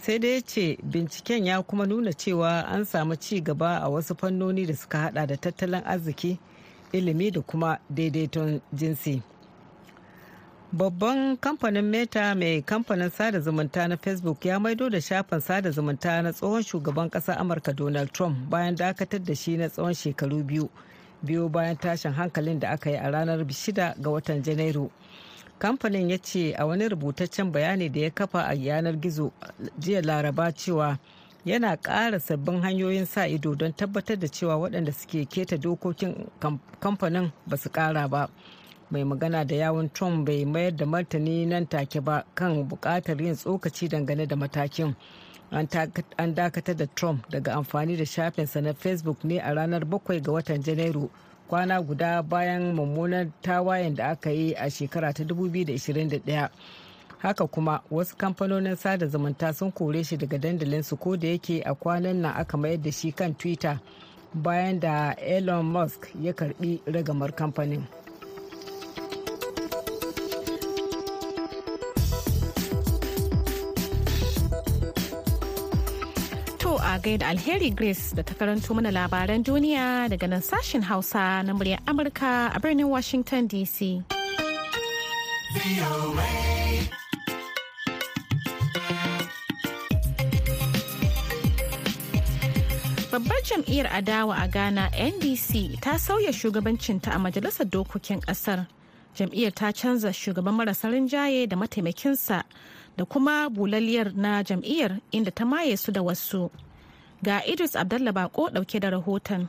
Sai 0.00 0.18
dai 0.18 0.30
ya 0.34 0.40
ce 0.40 0.78
binciken 0.82 1.46
ya 1.46 1.62
kuma 1.62 1.86
nuna 1.86 2.10
cewa 2.12 2.62
an 2.66 2.84
samu 2.84 3.16
ci 3.16 3.40
gaba 3.40 3.78
a 3.82 3.88
wasu 3.88 4.14
fannoni 4.14 4.66
da 4.66 4.74
suka 4.74 4.98
hada 4.98 5.26
da 5.26 5.36
tattalin 5.36 5.82
arziki 5.84 6.38
ilimi 6.92 7.30
da 7.30 7.40
kuma 7.40 7.78
daidaiton 7.90 8.60
jinsi. 8.72 9.22
Babban 10.74 11.36
kamfanin 11.36 11.84
meta 11.84 12.34
mai 12.34 12.62
kamfanin 12.62 13.10
sada 13.10 13.40
zumunta 13.40 13.88
na 13.88 13.96
facebook 13.96 14.44
ya 14.44 14.60
maido 14.60 14.90
da 14.90 15.00
shafin 15.00 15.40
sada 15.40 15.70
zumunta 15.70 16.22
na 16.22 16.32
tsohon 16.32 16.62
shugaban 16.62 17.10
ƙasar 17.10 17.38
amurka 17.38 17.72
donald 17.72 18.12
trump 18.12 18.50
bayan 18.50 18.74
dakatar 18.76 19.22
da 19.24 19.34
shi 19.34 19.56
na 19.56 19.68
tsawon 19.68 19.94
shekaru 19.94 20.42
biyu 20.44 20.70
biyu 21.22 21.48
bayan 21.48 21.76
tashin 21.76 22.12
hankalin 22.12 22.60
da 22.60 22.70
aka 22.70 22.90
yi 22.90 22.96
a 22.96 23.10
ranar 23.10 23.38
6 23.44 23.94
ga 24.00 24.10
watan 24.10 24.42
janairu. 24.42 24.90
Kamfanin 25.58 26.10
ya 26.10 26.18
ce 26.18 26.52
a 26.58 26.66
wani 26.66 26.88
rubutaccen 26.88 27.52
bayani 27.52 27.88
da 27.88 28.00
ya 28.00 28.10
kafa 28.10 28.42
a 28.48 28.54
yanar 28.54 28.96
gizo 29.00 29.32
jiya 29.78 30.02
laraba 30.02 30.52
cewa 30.52 30.98
yana 31.44 31.76
ƙara 31.76 32.20
sabbin 32.20 32.60
hanyoyin 32.62 33.06
sa 33.06 33.26
ido 33.28 33.54
don 33.54 33.72
tabbatar 33.72 34.18
da 34.18 34.26
cewa 34.28 34.56
waɗanda 34.56 34.92
suke 34.92 35.24
keta 35.28 35.56
dokokin 35.56 36.26
kamfanin 36.80 37.32
ba 37.46 37.56
su 37.56 37.68
ƙara 37.70 38.08
ba. 38.10 38.28
Mai 38.90 39.04
magana 39.04 39.44
da 39.46 39.54
yawun 39.56 39.92
trump 39.92 40.26
bai 40.26 40.44
mayar 40.44 40.76
da 40.76 40.86
martani 40.86 41.46
nan 41.46 41.66
take 41.66 42.00
ba 42.00 42.24
kan 42.34 42.68
buƙatar 42.68 43.20
yin 43.20 43.34
tsokaci 43.34 43.88
dangane 43.88 44.26
da 44.28 44.36
matakin. 44.36 44.94
An 45.52 46.34
dakatar 46.34 46.76
da 46.76 46.86
trump 46.94 47.28
daga 47.30 47.52
amfani 47.54 47.96
da 47.96 48.04
shafinsa 48.04 48.60
na 48.62 48.72
facebook 48.72 49.24
ne 49.24 49.38
a 49.38 49.54
ranar 49.54 49.84
7 49.84 50.20
ga 50.22 50.32
watan 50.32 50.62
janairu 50.62 51.10
kwana 51.48 51.82
guda 51.82 52.22
bayan 52.22 52.72
mummunan 52.74 53.32
tawayen 53.42 53.94
da 53.94 54.08
aka 54.10 54.30
yi 54.30 54.54
a 54.54 54.70
shekara 54.70 55.12
ta 55.12 55.22
2021 55.24 56.48
haka 57.18 57.46
kuma 57.46 57.80
wasu 57.90 58.16
kamfanonin 58.16 58.76
sada 58.76 59.06
zumunta 59.06 59.52
sun 59.54 59.72
kore 59.72 60.04
shi 60.04 60.16
daga 60.16 60.38
dandalinsu 60.38 60.96
ko 60.96 61.16
da 61.16 61.28
yake 61.28 61.62
a 61.64 61.74
kwanan 61.74 62.16
nan 62.20 62.32
aka 62.36 62.56
mayar 62.56 62.82
da 62.82 62.90
shi 62.92 63.12
kan 63.12 63.34
twitter 63.34 63.78
bayan 64.34 64.80
da 64.80 65.12
elon 65.16 65.64
musk 65.66 66.08
ya 66.22 66.32
karɓi 66.32 66.80
ragamar 66.86 67.32
kamfanin. 67.34 67.84
A 76.94 76.98
gaida 76.98 77.26
alheri 77.26 77.70
grace 77.74 78.14
da 78.14 78.22
ta 78.22 78.34
karanto 78.38 78.70
mana 78.74 78.90
labaran 78.94 79.42
duniya 79.42 80.06
daga 80.10 80.26
nan 80.30 80.40
sashen 80.40 80.82
hausa 80.82 81.42
na 81.42 81.52
muryar 81.52 81.80
amurka 81.90 82.54
a 82.54 82.58
birnin 82.62 82.86
washington 82.86 83.48
dc 83.50 83.78
babbar 93.10 93.40
jam'iyyar 93.48 93.90
adawa 93.98 94.34
a 94.38 94.46
ghana 94.48 94.86
ndc 95.10 95.50
ta 95.82 95.98
sauya 95.98 96.30
shugabancinta 96.32 97.10
a 97.10 97.18
majalisar 97.18 97.66
dokokin 97.66 98.20
ƙasar 98.22 98.66
jam'iyyar 99.18 99.50
ta 99.54 99.72
canza 99.74 100.12
shugaban 100.14 100.54
marasa 100.54 100.86
rinjaye 100.94 101.46
da 101.50 101.56
mataimakinsa 101.56 102.44
da 102.96 103.04
kuma 103.04 103.50
bulaliyar 103.50 104.14
na 104.14 104.42
jam'iyyar 104.46 105.00
inda 105.10 105.30
ta 105.34 105.44
maye 105.44 105.74
su 105.76 105.90
da 105.92 106.02
wasu. 106.02 106.50
Ga 107.26 107.36
idris 107.52 107.74
abdallah 107.82 108.12
bako 108.12 108.42
ɗauke 108.54 108.78
da 108.80 108.88
rahoton. 108.90 109.48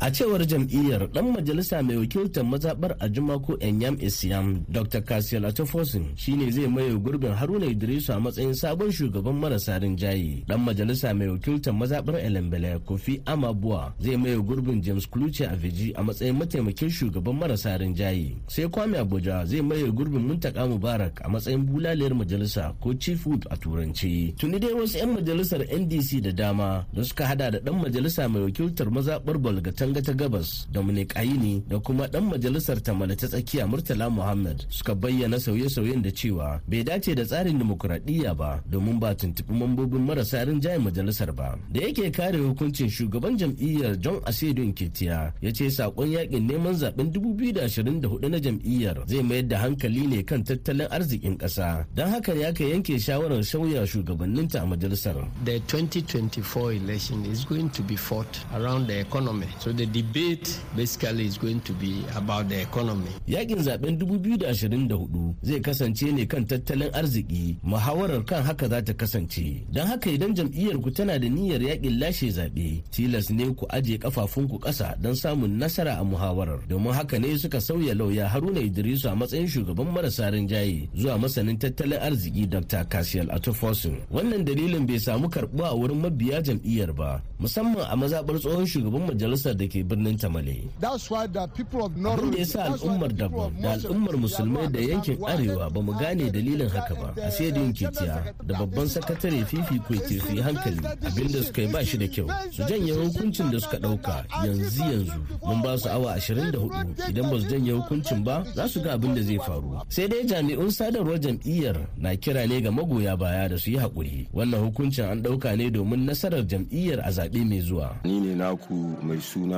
A 0.00 0.10
cewar 0.10 0.46
jam'iyyar 0.46 1.08
dan 1.14 1.30
majalisa 1.32 1.82
mai 1.82 1.96
wakiltar 1.96 2.44
mazabar 2.44 2.96
a 3.00 3.08
jumako 3.08 3.56
enyam 3.60 3.96
isiyam 4.00 4.60
dr 4.68 5.00
kasiyal 5.04 5.44
atofosin 5.44 6.04
shine 6.16 6.50
zai 6.50 6.66
maye 6.68 6.94
gurbin 6.98 7.32
haruna 7.32 7.66
idrisu 7.66 8.12
a 8.12 8.20
matsayin 8.20 8.54
sabon 8.54 8.90
shugaban 8.92 9.34
marasa 9.38 9.78
rinjaye. 9.78 10.44
Dan 10.48 10.60
majalisa 10.60 11.14
mai 11.14 11.28
wakiltar 11.28 11.74
mazabar 11.74 12.16
elembele 12.20 12.78
kofi 12.78 13.20
amabuwa 13.26 13.94
zai 13.98 14.16
maye 14.16 14.36
gurbin 14.36 14.80
james 14.82 15.06
kluche 15.10 15.46
a 15.46 15.56
viji 15.56 15.92
a 15.96 16.02
matsayin 16.02 16.36
mataimakin 16.36 16.90
shugaban 16.90 17.36
marasa 17.36 17.78
rinjaye. 17.78 18.36
Sai 18.46 18.68
kwame 18.68 18.98
abuja 18.98 19.44
zai 19.44 19.62
maye 19.62 19.90
gurbin 19.92 20.20
muntaka 20.22 20.66
mubarak 20.66 21.20
a 21.24 21.28
matsayin 21.28 21.64
bulaliyar 21.66 22.14
majalisa 22.14 22.74
ko 22.80 22.94
chief 22.94 23.26
whip 23.26 23.46
a 23.50 23.56
turanci 23.56 24.34
tuni 24.38 24.58
dai 24.58 24.72
wasu 24.72 24.98
'yan 24.98 25.10
majalisar 25.12 25.60
ndc 25.80 26.20
da 26.20 26.32
dama 26.32 26.84
da 26.92 27.04
suka 27.04 27.26
hada 27.26 27.50
da 27.50 27.60
dan 27.60 27.74
majalisa 27.80 28.28
mai 28.28 28.42
wakiltar 28.42 28.90
mazabar 28.90 29.38
bolgata 29.38 29.83
Tanga 29.84 30.00
ta 30.00 30.12
Gabas 30.14 30.66
Dominic 30.72 31.12
Aini 31.16 31.62
da 31.68 31.78
kuma 31.78 32.08
dan 32.08 32.24
majalisar 32.24 32.80
Tamale 32.82 33.14
ta 33.16 33.26
tsakiya 33.28 33.66
Murtala 33.68 34.08
Muhammad 34.10 34.64
suka 34.70 34.94
bayyana 34.94 35.36
sauye-sauyen 35.38 36.00
da 36.02 36.08
cewa 36.10 36.58
bai 36.66 36.82
dace 36.82 37.14
da 37.14 37.22
tsarin 37.24 37.58
dimokuraɗiyya 37.60 38.32
ba 38.34 38.62
domin 38.70 38.98
ba 38.98 39.12
tuntuɓi 39.14 39.52
mambobin 39.52 40.00
marasa 40.00 40.40
rinjayen 40.44 40.80
majalisar 40.80 41.32
ba. 41.36 41.58
Da 41.70 41.80
yake 41.80 42.10
kare 42.10 42.38
hukuncin 42.38 42.88
shugaban 42.88 43.36
jam'iyyar 43.36 44.00
John 44.00 44.20
Asedo 44.24 44.62
Nketiya 44.64 45.32
ya 45.42 45.52
ce 45.52 45.68
saƙon 45.68 46.08
yaƙin 46.16 46.48
neman 46.48 46.74
zaɓen 46.80 47.12
2024 47.12 48.28
na 48.30 48.38
jam'iyyar 48.40 49.04
zai 49.06 49.20
mayar 49.22 49.48
da 49.48 49.58
hankali 49.58 50.06
ne 50.06 50.22
kan 50.24 50.42
tattalin 50.44 50.88
arzikin 50.88 51.36
ƙasa. 51.36 51.84
Don 51.94 52.08
haka 52.08 52.32
ya 52.32 52.52
ka 52.56 52.64
yanke 52.64 52.96
shawarar 52.98 53.44
sauya 53.44 53.84
shugabanninta 53.84 54.62
a 54.62 54.66
majalisar. 54.66 55.28
The 55.44 55.60
2024 55.68 56.72
election 56.72 57.26
is 57.26 57.44
going 57.44 57.68
to 57.76 57.82
be 57.82 57.96
fought 57.96 58.32
around 58.54 58.86
the 58.86 58.98
economy. 59.00 59.48
So 59.60 59.73
the 59.76 59.86
debate 59.86 60.58
basically 60.76 61.26
is 61.26 61.38
going 61.38 61.60
to 61.60 61.72
be 61.72 62.04
about 62.16 62.48
the 62.48 62.60
economy. 62.62 63.10
Yakin 63.26 63.58
zaɓen 63.62 63.98
2024 63.98 65.34
zai 65.42 65.60
kasance 65.60 66.12
ne 66.12 66.26
kan 66.26 66.44
tattalin 66.46 66.90
arziki, 66.94 67.58
muhawarar 67.62 68.24
kan 68.24 68.42
haka 68.42 68.68
za 68.68 68.82
ta 68.82 68.92
kasance. 68.92 69.64
Don 69.72 69.86
haka 69.86 70.10
idan 70.10 70.34
jam'iyyar 70.34 70.78
ku 70.82 70.90
tana 70.90 71.18
da 71.18 71.28
niyyar 71.28 71.60
yaƙin 71.60 71.98
lashe 72.00 72.28
zaɓe, 72.30 72.82
tilas 72.90 73.30
ne 73.30 73.54
ku 73.54 73.66
aje 73.70 73.98
kafafunku 73.98 74.58
ƙasa 74.58 74.94
don 75.00 75.14
samun 75.14 75.58
nasara 75.58 75.98
a 76.00 76.04
muhawarar. 76.04 76.60
Domin 76.68 76.92
haka 76.92 77.18
ne 77.18 77.36
suka 77.38 77.60
sauya 77.60 77.94
lauya 77.94 78.28
Haruna 78.28 78.60
Idrisu 78.60 79.08
a 79.12 79.16
matsayin 79.16 79.48
shugaban 79.48 79.90
marasa 79.92 80.30
rinjaye 80.30 80.88
zuwa 80.94 81.18
masanin 81.18 81.58
tattalin 81.58 82.00
arziki 82.00 82.46
Dr. 82.48 82.84
Kasiyal 82.84 83.30
Atofosin. 83.30 84.00
Wannan 84.10 84.44
dalilin 84.44 84.86
bai 84.86 84.98
samu 84.98 85.28
karɓuwa 85.28 85.68
a 85.70 85.74
wurin 85.76 86.00
mabiya 86.00 86.42
jam'iyyar 86.42 86.92
ba, 86.94 87.22
musamman 87.38 87.86
a 87.90 87.96
mazaɓar 87.96 88.38
tsohon 88.40 88.66
shugaban 88.66 89.06
majalisar 89.06 89.54
da 89.56 89.63
ke 89.68 89.84
birnin 89.84 90.16
Tamale. 90.18 90.68
Abin 90.82 92.30
da 92.32 92.38
ya 92.38 92.44
sa 92.46 92.64
al'ummar 92.64 93.12
Dabon 93.12 93.52
da 93.62 93.72
al'ummar 93.72 94.14
musulmai 94.16 94.68
da 94.72 94.80
yankin 94.80 95.18
Arewa 95.24 95.70
ba 95.70 95.80
mu 95.82 95.92
gane 95.98 96.30
dalilin 96.30 96.68
haka 96.68 96.94
ba. 96.94 97.08
A 97.22 97.30
sai 97.30 97.50
ketiya 97.72 98.34
da 98.46 98.54
babban 98.58 98.86
sakatare 98.88 99.44
fifi 99.46 99.78
ko 99.86 99.94
ke 99.94 100.18
su 100.20 100.32
yi 100.34 100.40
hankali 100.42 100.78
abin 101.06 101.28
da 101.32 101.40
suka 101.42 101.60
yi 101.62 101.68
ba 101.72 101.84
shi 101.84 101.98
da 101.98 102.06
kyau. 102.08 102.28
Su 102.52 102.62
janye 102.68 102.92
hukuncin 102.92 103.50
da 103.50 103.58
suka 103.60 103.76
ɗauka 103.78 104.24
yanzu 104.44 104.82
yanzu 104.82 105.18
mun 105.42 105.62
ba 105.62 105.78
su 105.78 105.88
awa 105.88 106.16
24 106.16 107.10
idan 107.10 107.30
ba 107.30 107.36
su 107.40 107.46
janye 107.50 107.72
hukuncin 107.72 108.24
ba 108.24 108.44
za 108.54 108.68
su 108.68 108.80
ga 108.82 108.92
abin 108.94 109.14
da 109.14 109.22
zai 109.22 109.38
faru. 109.38 109.80
Sai 109.88 110.08
dai 110.08 110.24
jami'un 110.26 110.70
sadarwar 110.70 111.18
jam'iyyar 111.20 111.76
na 111.96 112.16
kira 112.16 112.46
ne 112.46 112.60
ga 112.60 112.70
magoya 112.70 113.16
baya 113.16 113.48
da 113.48 113.56
su 113.58 113.70
yi 113.70 113.78
haƙuri. 113.78 114.28
Wannan 114.32 114.60
hukuncin 114.70 115.04
an 115.10 115.22
ɗauka 115.22 115.56
ne 115.56 115.70
domin 115.70 116.04
nasarar 116.06 116.42
jam'iyyar 116.46 117.00
a 117.04 117.10
zaɓe 117.10 117.44
mai 117.48 117.60
zuwa. 117.60 117.88
Ni 118.04 118.20
ne 118.20 118.34
naku 118.34 118.74
mai 119.02 119.20
suna 119.20 119.53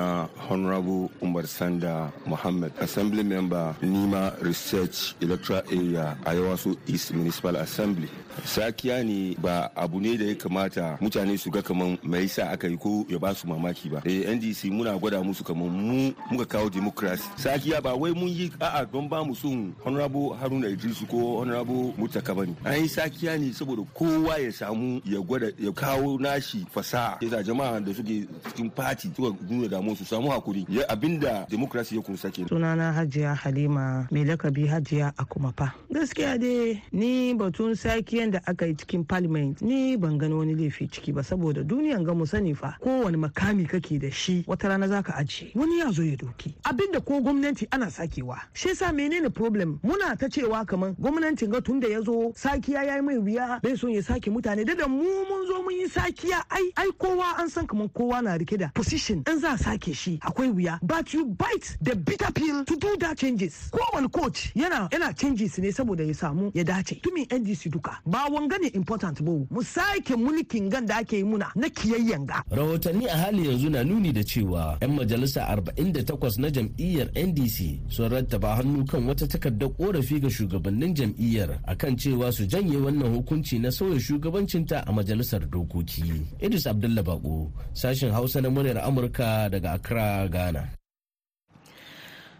honorable 0.50 1.10
umar 1.22 1.46
sanda 1.46 2.12
muhammad. 2.26 2.72
Assembly 2.80 3.22
member 3.22 3.74
nima 3.82 4.32
research 4.42 5.14
electoral 5.20 5.62
area 5.70 6.16
a 6.26 6.30
yawaso 6.34 6.76
east 6.86 7.12
municipal 7.14 7.56
assembly. 7.56 8.08
Sakiya 8.44 9.04
ne 9.04 9.34
ba 9.40 9.70
abu 9.76 10.00
ne 10.00 10.16
da 10.16 10.24
ya 10.24 10.34
kamata 10.34 10.98
mutane 11.00 11.38
su 11.38 11.50
ga 11.50 11.62
kaman 11.62 11.98
mai 12.02 12.22
yasa 12.26 12.50
aka 12.52 12.68
yi 12.68 12.76
ko 12.76 13.06
ya 13.08 13.18
ba 13.18 13.34
su 13.34 13.46
mamaki 13.46 13.88
ba. 13.90 14.02
Eh 14.04 14.28
ndc 14.36 14.64
muna 14.70 14.98
gwada 14.98 15.22
musu 15.22 15.44
kaman 15.44 15.68
mu 15.70 16.12
muka 16.30 16.44
kawo 16.44 16.68
democracy. 16.70 17.24
Sakiya 17.36 17.80
ba 17.82 17.94
wai 17.96 18.12
mun 18.12 18.28
yi 18.28 18.50
a'a 18.60 18.84
don 18.86 19.08
ba 19.08 19.24
mu 19.24 19.34
son 19.34 19.72
honorable 19.84 20.36
haruna 20.36 20.68
idrisu 20.68 21.06
ko 21.08 21.40
honorable 21.40 21.94
mutaka 21.96 22.34
ba 22.34 22.44
ne 22.46 22.54
an 22.64 22.82
yi 22.82 22.88
sakiya 22.88 23.38
ne 23.40 23.52
saboda 23.52 23.82
kowa 23.94 24.38
ya 24.38 24.52
samu 24.52 25.00
ya 25.04 25.20
gwada 25.20 25.46
ya 25.58 25.72
kawo 25.72 26.18
nashi 26.18 26.66
fasaha. 26.70 27.18
Yasa 27.20 27.42
jama'a 27.42 27.80
da 27.80 27.92
suke 27.94 28.28
cikin 28.44 28.70
party 28.70 29.08
suka 29.16 29.36
nuna 29.48 29.68
damu 29.86 29.96
su 29.96 30.04
samu 30.04 30.28
haƙuri. 30.30 30.66
Ya 30.68 30.84
abin 30.88 31.20
da 31.20 31.46
demokrasi 31.50 31.96
ya 31.96 32.02
kunsa 32.02 32.30
ke 32.30 32.44
sunana 32.48 32.92
hajiya 32.92 33.34
halima 33.34 34.08
mai 34.10 34.24
lakabi 34.24 34.66
hajiya 34.66 35.12
a 35.18 35.24
kuma 35.24 35.52
fa 35.56 35.72
gaskiya 35.92 36.38
dai 36.40 36.82
ni 36.92 37.34
batun 37.34 37.74
sakiyan 37.76 38.32
da 38.32 38.40
aka 38.46 38.66
yi 38.66 38.74
cikin 38.74 39.06
parliament 39.06 39.62
ni 39.62 39.96
ban 39.96 40.18
gani 40.18 40.34
wani 40.34 40.54
laifi 40.54 40.88
ciki 40.90 41.12
ba 41.14 41.22
saboda 41.22 41.62
duniyan 41.62 42.04
ga 42.04 42.14
mu 42.14 42.26
sani 42.26 42.54
fa 42.54 42.76
kowane 42.82 43.16
makami 43.16 43.66
kake 43.68 43.98
da 44.00 44.10
shi 44.10 44.44
wata 44.46 44.68
rana 44.68 44.88
zaka 44.88 45.14
ajiye. 45.14 45.52
Wani 45.54 45.78
ya 45.78 45.90
zo 45.92 46.02
ya 46.02 46.16
doki. 46.16 46.54
Abinda 46.64 47.00
ko 47.00 47.20
gwamnati 47.20 47.68
ana 47.70 47.86
sakewa. 47.90 48.40
Shi 48.54 48.68
yasa 48.68 48.92
menene 48.92 49.30
problem? 49.32 49.78
Muna 49.84 50.16
ta 50.18 50.26
cewa 50.28 50.66
kaman 50.66 50.94
gwamnatin 50.98 51.50
ga 51.50 51.60
tun 51.60 51.80
da 51.80 51.88
ya 51.88 52.00
zo 52.02 52.32
sakiya 52.34 52.84
ya 52.84 52.96
yi 52.96 53.02
mai 53.02 53.18
wuya 53.18 53.60
bai 53.62 53.76
son 53.76 53.90
ya 53.90 54.02
sake 54.02 54.30
mutane. 54.30 54.64
Da 54.66 54.74
da 54.74 54.88
mu 54.88 55.04
mun 55.04 55.46
zo 55.46 55.62
mun 55.62 55.74
yi 55.78 55.86
sakiya 55.88 56.42
ai 56.50 56.72
ai 56.76 56.90
kowa 56.98 57.38
an 57.38 57.48
san 57.48 57.66
kaman 57.66 57.88
kowa 57.88 58.22
na 58.22 58.36
riƙe 58.36 58.58
da 58.58 58.68
position 58.74 59.22
in 59.28 59.38
za 59.40 59.52
a 59.52 59.58
sake 59.76 59.94
shi 59.94 60.18
akwai 60.22 60.48
wuya. 60.50 60.78
But 60.82 61.12
you 61.12 61.26
bite 61.26 61.76
the 61.80 61.94
bitter 61.96 62.32
pill 62.32 62.64
to 62.64 62.76
do 62.76 62.96
that 62.98 63.18
changes. 63.18 63.70
Kowane 63.72 64.10
coach 64.12 64.52
yana 64.54 64.88
yana 64.90 65.12
changes 65.16 65.58
ne 65.58 65.68
saboda 65.72 66.04
ya 66.04 66.14
samu 66.14 66.50
ya 66.54 66.64
dace. 66.64 66.94
Tumin 67.02 67.26
ndc 67.30 67.70
duka? 67.70 67.98
Ba 68.06 68.26
wanga 68.30 68.58
ne 68.58 68.68
important 68.68 69.22
ba. 69.22 69.32
Mu 69.50 69.62
sake 69.62 70.16
mulkin 70.16 70.70
gan 70.70 70.86
da 70.86 70.96
ake 70.98 71.16
yi 71.18 71.24
muna 71.24 71.50
na 71.54 71.68
kiyayyen 71.68 72.26
ga. 72.26 72.42
Rahotanni 72.50 73.06
a 73.06 73.16
hali 73.16 73.48
yanzu 73.48 73.70
na 73.70 73.84
nuni 73.84 74.12
da 74.12 74.22
cewa 74.24 74.78
'yan 74.80 74.92
majalisa 74.96 75.40
48 75.46 76.40
na 76.40 76.50
jam'iyyar 76.50 77.08
ndc 77.26 77.80
sun 77.88 78.08
rattaba 78.10 78.56
hannu 78.56 78.84
kan 78.86 79.06
wata 79.08 79.26
takardar 79.26 79.68
korafi 79.70 80.20
ga 80.20 80.30
shugabannin 80.30 80.94
jam'iyyar 80.94 81.58
akan 81.66 81.96
cewa 81.96 82.32
su 82.32 82.46
janye 82.46 82.76
wannan 82.76 83.14
hukunci 83.14 83.58
na 83.58 83.70
sauya 83.70 84.00
shugabancinta 84.00 84.84
a 84.86 84.92
majalisar 84.92 85.44
dokoki. 85.50 86.22
Idris 86.40 86.66
abdullah 86.66 87.02
bako 87.04 87.52
sashen 87.72 88.10
hausa 88.12 88.40
na 88.40 88.50
muryar 88.50 88.78
amurka 88.78 89.48
daga 89.50 89.65
accra 89.66 90.28
ghana 90.30 90.70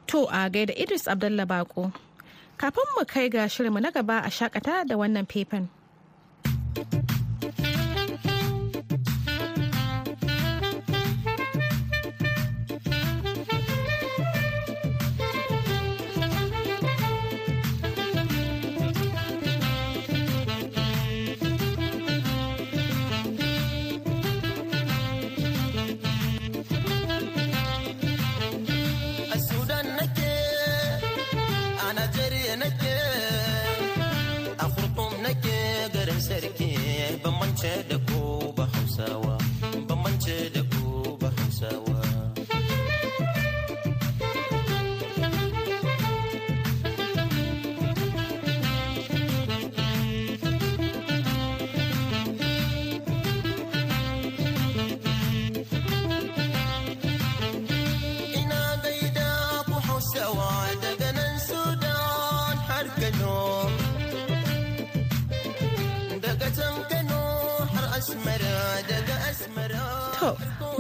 To 0.06 0.22
a 0.30 0.46
gaida 0.46 0.70
Idris 0.78 1.08
Abdullah 1.10 1.46
Bako. 1.50 1.90
Kafin 2.58 2.86
mu 2.94 3.02
kai 3.04 3.26
ga 3.28 3.50
shirinmu 3.50 3.82
na 3.82 3.90
gaba 3.90 4.22
a 4.22 4.30
shakata 4.30 4.86
da 4.86 4.94
wannan 4.94 5.26
faifan. 5.26 5.66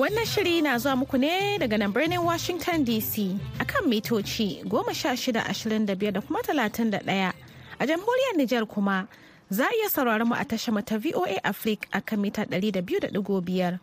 Wannan 0.06 0.26
shiri 0.26 0.62
na 0.62 0.78
zuwa 0.78 0.96
muku 0.96 1.18
ne 1.18 1.58
daga 1.58 1.78
nan 1.78 1.90
birnin 1.92 2.22
Washington 2.22 2.84
DC 2.86 3.34
akan 3.58 3.90
mitoci 3.90 4.62
goma 4.62 4.94
sha 4.94 5.16
shida 5.18 5.42
ashirin 5.46 5.82
da 5.86 5.94
biyar 5.98 6.12
da 6.14 6.20
kuma 6.20 6.42
talatin 6.46 6.90
da 6.94 6.98
ɗaya. 7.02 7.32
A 7.80 7.86
jamhuriyar 7.86 8.36
Nijar 8.38 8.66
kuma 8.70 9.08
za 9.50 9.64
a 9.66 9.74
iya 9.74 9.90
sauraron 9.90 10.28
mu 10.28 10.34
a 10.38 10.44
tashar 10.46 10.70
mu 10.74 10.80
ta 10.82 10.94
VOA 10.96 11.40
Africa 11.42 11.88
akan 11.92 12.20
mita 12.22 12.44
ɗari 12.46 12.70
da 12.72 12.82
biyu 12.82 13.00
da 13.00 13.08
ɗigo 13.08 13.42
biyar. 13.42 13.80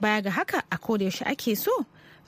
Baya 0.00 0.22
ga 0.22 0.30
haka 0.30 0.62
a 0.70 0.78
yaushe 0.78 1.26
ake 1.26 1.56
so 1.58 1.74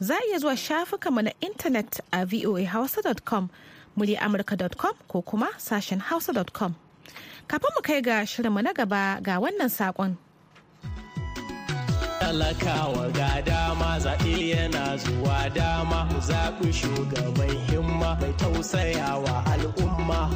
za 0.01 0.15
a 0.19 0.27
iya 0.27 0.39
zuwa 0.43 0.57
shafukanmu 0.59 1.23
na 1.23 1.31
intanet 1.41 2.01
a 2.13 2.27
voahausa.com, 2.27 3.49
muryaamurka.com 3.97 4.95
ko 5.07 5.23
kuma 5.23 5.47
sashen 5.57 6.01
hausa.com. 6.03 6.75
Kafin 7.47 7.71
mu 7.77 7.81
kai 7.83 8.01
ga 8.03 8.27
shirinmu 8.27 8.59
na 8.63 8.73
gaba 8.75 9.21
ga 9.23 9.39
wannan 9.39 9.71
saƙon. 9.71 10.17
Talakawa 12.31 13.11
ga 13.11 13.43
dama 13.43 13.99
zaɓe 13.99 14.33
yana 14.55 14.97
zuwa 15.03 15.51
dama 15.55 16.07
zaɓi 16.29 16.71
shugaban 16.73 17.51
himma 17.67 18.11
mai 18.21 18.33
tausayawa 18.39 19.35
al'umma 19.53 20.31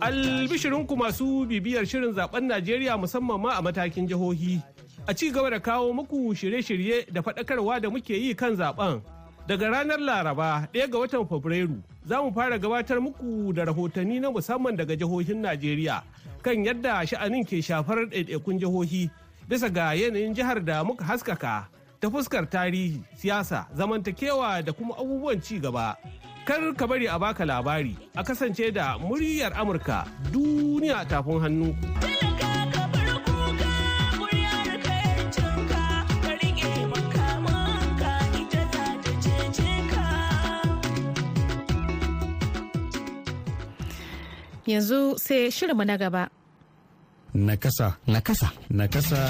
Albishirinku 0.00 0.94
masu 0.96 1.46
bibiyar 1.46 1.86
shirin 1.86 2.14
zaɓen 2.14 2.46
Najeriya 2.46 2.94
musamman 2.96 3.40
ma 3.42 3.50
a 3.58 3.62
matakin 3.62 4.06
jihohi. 4.06 4.62
A 5.08 5.14
ci 5.14 5.30
gaba 5.32 5.50
da 5.50 5.58
kawo 5.58 5.92
muku 5.92 6.30
shirye-shirye 6.38 7.10
da 7.12 7.20
faɗakarwa 7.20 7.80
da 7.82 7.90
muke 7.90 8.14
yi 8.14 8.34
kan 8.34 8.54
zaɓen. 8.54 9.00
Daga 9.48 9.70
ranar 9.70 9.98
Laraba 9.98 10.68
ɗaya 10.72 10.86
ga 10.86 10.98
watan 10.98 11.26
Fabrairu 11.26 11.82
za 12.06 12.22
mu 12.22 12.30
fara 12.32 12.58
gabatar 12.58 13.00
muku 13.02 13.52
da 13.52 13.64
rahotanni 13.64 14.20
na 14.20 14.30
musamman 14.30 14.76
daga 14.78 14.94
jihohin 14.96 15.42
Najeriya 15.42 16.02
kan 16.42 16.62
yadda 16.64 17.02
sha'anin 17.06 17.42
ke 17.44 17.58
shafar 17.60 18.06
ɗaiɗaikun 18.06 18.60
jihohi 18.62 19.10
bisa 19.50 19.66
ga 19.66 19.90
yanayin 19.98 20.30
jihar 20.30 20.62
da 20.62 20.78
muka 20.86 21.02
haskaka 21.02 21.66
ta 21.98 22.06
fuskar 22.06 22.46
tarihi, 22.46 23.02
siyasa, 23.18 23.66
zamantakewa 23.74 24.62
da 24.62 24.70
kuma 24.72 24.94
abubuwan 24.94 25.42
ci 25.42 25.58
gaba. 25.58 25.98
Kar 26.46 26.62
ka 26.78 26.86
bari 26.86 27.10
a 27.10 27.18
baka 27.18 27.42
labari 27.44 27.98
a 28.14 28.22
kasance 28.22 28.70
da 28.70 28.94
muryar 28.96 29.50
Amurka 29.58 30.06
duniya 30.30 31.02
tafin 31.10 31.42
hannu. 31.42 31.74
Yanzu 44.70 45.18
sai 45.18 45.50
shirinmu 45.50 45.82
na 45.84 45.98
gaba. 45.98 46.30
Nakasa. 47.34 47.94
Nakasa. 48.06 48.50
Nakasa. 48.70 49.20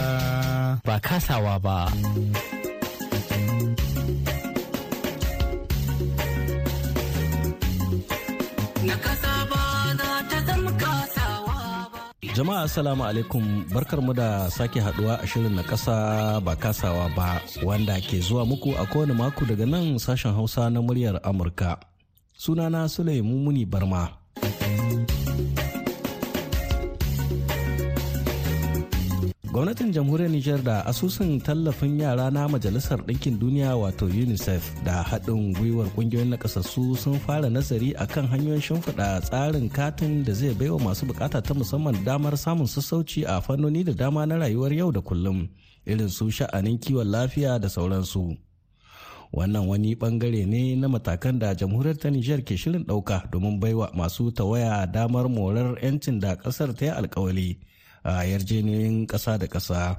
Ba 0.85 0.97
kasawa 1.01 1.61
ba. 1.61 1.79
Jama'a 12.41 12.65
Assalamu 12.65 13.05
alaikum 13.05 13.69
barkarmu 13.69 14.15
da 14.17 14.49
sake 14.49 14.81
haɗuwa 14.81 15.21
a 15.21 15.27
shirin 15.29 15.53
na 15.53 15.63
kasa 15.63 16.41
ba 16.41 16.57
kasawa 16.57 17.13
ba 17.13 17.37
wanda 17.61 18.01
ke 18.01 18.17
zuwa 18.25 18.47
muku 18.49 18.73
a 18.81 18.87
kowane 18.89 19.13
mako 19.13 19.45
daga 19.45 19.67
nan 19.69 19.99
sashen 20.01 20.33
hausa 20.33 20.71
na 20.73 20.81
muryar 20.81 21.21
Amurka. 21.21 21.77
Sunana 22.33 22.89
Sule 22.89 23.21
Mumuni 23.21 23.67
Barma. 23.69 24.09
Gwamnatin 29.53 29.91
jamhuriyar 29.93 30.31
nijar 30.31 30.63
da 30.63 30.87
asusun 30.87 31.41
tallafin 31.41 32.01
yara 32.01 32.31
na 32.31 32.49
majalisar 32.49 33.01
ɗinkin 33.03 33.39
duniya 33.39 33.77
wato 33.77 34.07
unicef 34.07 34.63
da 34.85 35.03
haɗin 35.03 35.53
gwiwar 35.55 35.87
ƙungiyoyin 35.97 36.29
nakasassu 36.31 36.97
sun 36.97 37.19
fara 37.19 37.51
nazari 37.51 37.91
akan 37.99 38.27
hanyoyin 38.31 38.61
shimfiɗa 38.63 39.21
tsarin 39.21 39.69
katin 39.69 40.25
da 40.25 40.33
zai 40.35 40.55
baiwa 40.55 40.79
masu 40.79 41.07
buƙata 41.07 41.43
ta 41.43 41.55
musamman 41.55 42.05
damar 42.05 42.37
samun 42.37 42.67
sassauci 42.67 43.25
a 43.27 43.41
fannoni 43.43 43.85
da 43.85 43.93
dama 43.93 44.27
na 44.27 44.37
rayuwar 44.39 44.73
yau 44.73 44.93
da 44.93 45.01
kullum 45.01 45.49
irin 45.87 46.09
su 46.09 46.31
sha'anin 46.31 46.79
kiwon 46.79 47.11
lafiya 47.11 47.59
da 47.61 47.69
sauransu. 47.69 48.37
Wannan 49.33 49.67
wani 49.67 49.95
ɓangare 49.97 50.47
ne 50.47 50.77
na 50.77 50.87
matakan 50.89 51.39
da 51.39 51.55
jamhuriyar 51.55 51.99
ta 51.99 52.09
nijar 52.11 52.43
ke 52.47 52.55
shirin 52.57 52.85
ɗauka 52.87 53.27
domin 53.33 53.59
baiwa 53.61 53.91
masu 53.97 54.31
tawaya 54.31 54.87
damar 54.87 55.29
morar 55.29 55.75
'yancin 55.83 56.21
da 56.21 56.37
ƙasar 56.37 56.71
ta 56.75 56.85
yi 56.87 56.91
alkawali. 56.93 57.59
A 58.05 58.25
yarjejeniyoyin 58.25 59.07
ƙasa 59.07 59.39
da 59.39 59.47
ƙasa. 59.47 59.97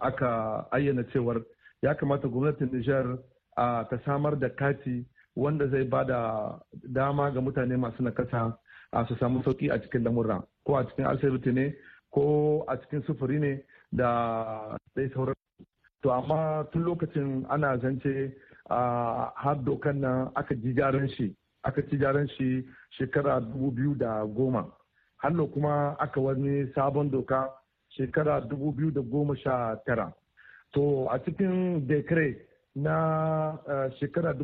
aka 0.00 0.64
ayyana 0.72 1.04
cewar 1.12 1.42
ya 1.82 1.94
kamata 1.94 2.28
gwamnatin 2.28 2.70
Nijar 2.72 3.18
ta 3.56 3.98
samar 4.04 4.36
da 4.38 4.48
kati 4.48 5.04
wanda 5.36 5.68
zai 5.68 5.84
ba 5.84 6.04
da 6.04 6.58
dama 6.92 7.30
ga 7.30 7.40
mutane 7.40 7.76
masu 7.76 8.02
nakasa 8.02 8.56
su 9.08 9.16
samu 9.16 9.42
sauƙi 9.42 9.70
a 9.72 9.78
cikin 9.80 10.04
lamurra. 10.04 10.42
Ko 10.64 10.76
a 10.76 10.84
cikin 10.84 11.06
asibiti 11.06 11.52
ne 11.52 11.74
ko 12.12 12.64
a 12.68 12.76
cikin 12.76 13.02
sufuri 13.06 13.38
ne 13.40 13.62
da 13.92 14.76
dai 14.96 15.08
sauran. 15.14 15.34
To 16.02 16.10
amma 16.12 16.66
tun 16.72 16.82
lokacin 16.84 17.46
ana 17.48 17.78
zance 17.78 18.32
har 18.68 19.56
dokan 19.64 20.00
nan 20.00 20.30
aka 20.36 20.54
ji 20.54 20.74
gyaran 20.74 21.08
shi 21.16 21.34
aka 21.64 21.82
ci 21.88 21.96
gyaran 21.98 22.28
shi 22.36 22.64
shekara 22.98 23.40
dubu 23.40 23.70
biyu 23.70 23.94
da 23.98 24.24
goma. 24.26 24.66
Hannu 25.22 25.46
kuma 25.52 25.96
aka 25.98 26.20
wani 26.20 26.66
sabon 26.74 27.10
doka 27.10 27.48
shekara 27.98 28.40
tara. 29.86 30.12
to 30.74 31.06
a 31.10 31.18
cikin 31.20 31.86
dekre 31.88 32.36
na 32.74 33.58
shekara 34.00 34.34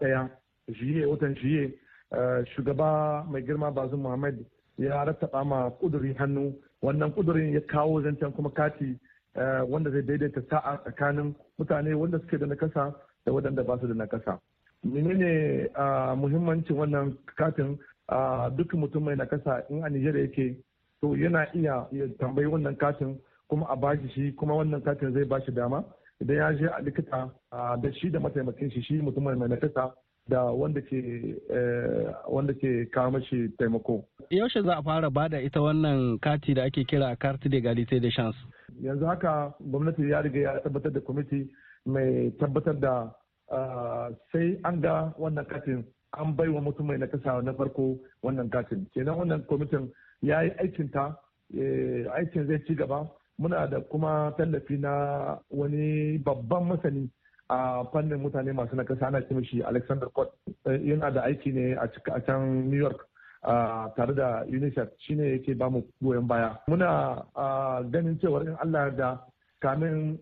ɗaya. 0.00 0.28
Jiye 0.68 1.06
watan 1.06 1.34
jiye 1.34 1.72
shugaba 2.54 3.24
mai 3.30 3.42
girma 3.42 3.70
bazin 3.70 4.00
muhammad 4.00 4.44
ya 4.78 5.04
rattaba 5.04 5.44
ma 5.44 5.70
kuduri 5.70 6.14
hannu. 6.18 6.54
Wannan 6.82 7.12
kudurin 7.14 7.54
ya 7.54 7.60
kawo 7.60 8.02
zancen 8.02 8.32
kuma 8.32 8.50
kati 8.50 8.98
wanda 9.68 9.90
zai 9.90 10.02
daidaita 10.02 10.42
sa'a 10.50 10.78
tsakanin 10.84 11.34
mutane 11.58 11.94
wanda 11.94 12.18
suke 12.20 12.38
da 12.38 12.46
nakasa 12.46 12.94
da 13.24 13.32
waɗanda 13.32 13.64
ba 13.66 13.78
su 13.80 13.86
da 13.86 13.94
nakasa. 13.94 14.38
Menene 14.84 15.68
muhimmancin 16.16 16.76
wannan 16.76 17.16
katin? 17.36 17.78
Duk 18.56 18.72
mutum 18.74 19.04
mai 19.04 19.14
nakasa 19.16 19.62
in 19.70 19.84
a 19.84 19.88
nijar 19.88 20.16
yake 20.16 20.56
to 21.00 21.16
yana 21.16 21.46
iya 21.54 21.86
ya 21.92 22.06
tambayi 22.18 22.46
wannan 22.46 22.76
katin 22.78 23.18
kuma 23.48 23.66
a 23.70 23.76
bashi 23.76 24.08
shi 24.14 24.32
kuma 24.32 24.54
wannan 24.54 24.82
katin 24.84 25.12
zai 25.14 25.24
bashi 25.24 25.52
dama. 25.52 25.84
Idan 26.20 26.36
ya 26.36 26.52
je 26.52 26.66
a 26.68 26.80
likita 26.82 27.30
da 27.82 27.92
shi 27.92 28.10
da 28.10 28.20
mataimakin 28.20 28.70
shi 28.72 28.82
shi 28.82 28.94
mutum 29.02 29.24
mai 29.24 29.34
nakasa 29.48 29.92
da 30.28 30.42
wanda 30.44 30.80
ke 30.80 30.98
wanda 32.28 32.54
ke 32.54 32.90
kawo 32.90 33.10
mashi 33.10 33.48
taimako. 33.58 34.04
Yaushe 34.30 34.62
za 34.64 34.78
a 34.78 34.82
fara 34.82 35.10
ba 35.10 35.28
da 35.28 35.38
ita 35.40 35.60
wannan 35.60 36.18
kati 36.18 36.54
da 36.54 36.64
ake 36.64 36.84
kira 36.84 37.16
carte 37.16 37.48
d'égalité 37.48 38.00
de 38.00 38.10
chance? 38.10 38.36
Yanzu 38.82 39.06
haka 39.06 39.54
gwamnati 39.60 40.10
ya 40.10 40.22
riga 40.22 40.40
ya 40.40 40.60
tabbatar 40.60 40.92
da 40.92 41.00
kwamiti 41.00 41.46
mai 41.86 42.30
tabbatar 42.40 42.74
da 42.80 43.12
sai 44.32 44.58
an 44.64 44.80
ga 44.80 45.12
wannan 45.18 45.44
katin 45.46 45.84
an 46.18 46.34
bai 46.36 46.48
wa 46.48 46.60
mutum 46.60 46.86
mai 46.86 46.98
nakasa 46.98 47.42
na 47.44 47.52
farko 47.52 47.98
wannan 48.22 48.50
katin. 48.50 48.86
Kenan 48.94 49.14
wannan 49.18 49.42
kwamitin 49.46 49.88
ya 50.22 50.42
yi 50.42 50.50
aikinta 50.58 51.14
aikin 52.16 52.46
zai 52.46 52.58
ci 52.66 52.74
gaba 52.74 53.06
muna 53.38 53.66
da 53.66 53.80
kuma 53.80 54.32
tallafi 54.38 54.78
na 54.78 55.38
wani 55.50 56.18
babban 56.18 56.64
masani 56.64 57.10
a 57.48 57.84
fannin 57.92 58.18
mutane 58.20 58.52
masu 58.52 58.76
nakasa 58.76 59.06
ana 59.06 59.20
ce 59.22 59.44
shi 59.44 59.62
alexander 59.62 60.08
Port 60.10 60.30
yana 60.64 61.10
da 61.10 61.22
aiki 61.24 61.52
ne 61.52 61.74
a 61.76 62.20
can 62.20 62.70
new 62.70 62.78
york 62.78 63.06
tare 63.96 64.14
da 64.14 64.42
unicef. 64.48 64.88
Shine 64.98 65.22
yake 65.32 65.54
ba 65.54 65.70
mu 65.70 65.82
goyon 66.02 66.26
baya. 66.26 66.58
Muna 66.68 67.22
ganin 67.90 68.18
cewar 68.18 68.42
in 68.42 68.56
allah 68.62 68.90
da 68.96 69.18
kamin 69.62 70.18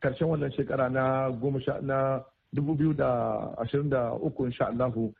ƙarshen 0.00 0.28
wannan 0.28 0.52
shekara 0.56 0.88
na 0.90 1.30
goma 1.30 1.58
na 1.82 2.20
dubu 2.54 2.74
biyu 2.74 2.94
da 2.94 3.54
ashirin 3.58 3.90
da 3.90 4.12
uku 4.14 4.46
insha 4.46 4.66
allahu 4.66 5.12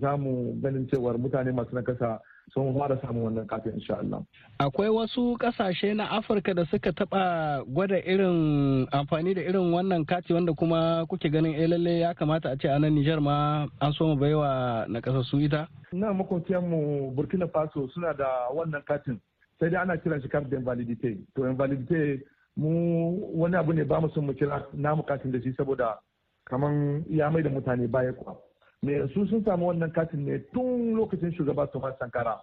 za 0.00 0.16
mu 0.16 0.54
ganin 0.62 0.86
cewar 0.88 1.18
mutane 1.18 1.52
masu 1.52 1.74
nakasa 1.74 2.20
sun 2.52 2.74
fara 2.78 2.96
samun 3.00 3.22
wannan 3.24 3.46
kafin 3.46 3.72
insha 3.74 3.98
Allah. 3.98 4.22
Akwai 4.58 4.88
wasu 4.88 5.36
ƙasashe 5.38 5.94
na 5.96 6.06
Afirka 6.10 6.54
da 6.54 6.64
suka 6.66 6.92
taba 6.92 7.62
gwada 7.66 7.96
irin 8.06 8.86
amfani 8.92 9.34
da 9.34 9.40
irin 9.42 9.72
wannan 9.72 10.04
kati 10.06 10.32
wanda 10.34 10.52
kuma 10.54 11.06
kuke 11.08 11.30
ganin 11.30 11.54
eh 11.54 11.66
lalle 11.68 12.00
ya 12.00 12.14
kamata 12.14 12.50
a 12.52 12.56
ce 12.56 12.68
a 12.68 12.78
nan 12.78 12.94
Nijar 12.94 13.20
ma 13.20 13.66
an 13.80 13.92
so 13.92 14.06
mu 14.06 14.16
baiwa 14.16 14.86
na 14.88 15.00
su 15.22 15.38
ita? 15.40 15.66
Na 15.92 16.12
makwabciyan 16.12 16.62
mu 16.68 17.10
Burkina 17.14 17.48
Faso 17.48 17.88
suna 17.94 18.12
da 18.14 18.48
wannan 18.54 18.82
katin 18.84 19.20
sai 19.58 19.70
dai 19.70 19.80
ana 19.82 19.96
kiran 19.96 20.20
shi 20.22 20.28
carte 20.28 20.48
d'invalidité. 20.50 21.18
To 21.34 21.42
invalidité 21.46 22.22
mu 22.56 23.18
wani 23.34 23.56
abu 23.56 23.72
ne 23.72 23.84
ba 23.84 24.00
mu 24.00 24.08
son 24.14 24.26
mu 24.26 24.32
kira 24.34 24.66
namu 24.72 25.02
katin 25.02 25.32
da 25.32 25.40
shi 25.40 25.52
saboda 25.56 25.98
kaman 26.44 27.04
ya 27.10 27.30
mai 27.30 27.42
da 27.42 27.50
mutane 27.50 27.88
baya 27.90 28.12
kuwa. 28.12 28.36
Me 28.84 29.08
su 29.14 29.26
sun 29.26 29.42
samu 29.44 29.66
wannan 29.66 29.90
katin 29.92 30.24
ne 30.26 30.38
tun 30.52 30.94
lokacin 30.96 31.32
shugaba 31.32 31.66
Thomas 31.72 31.94
Sankara. 31.98 32.36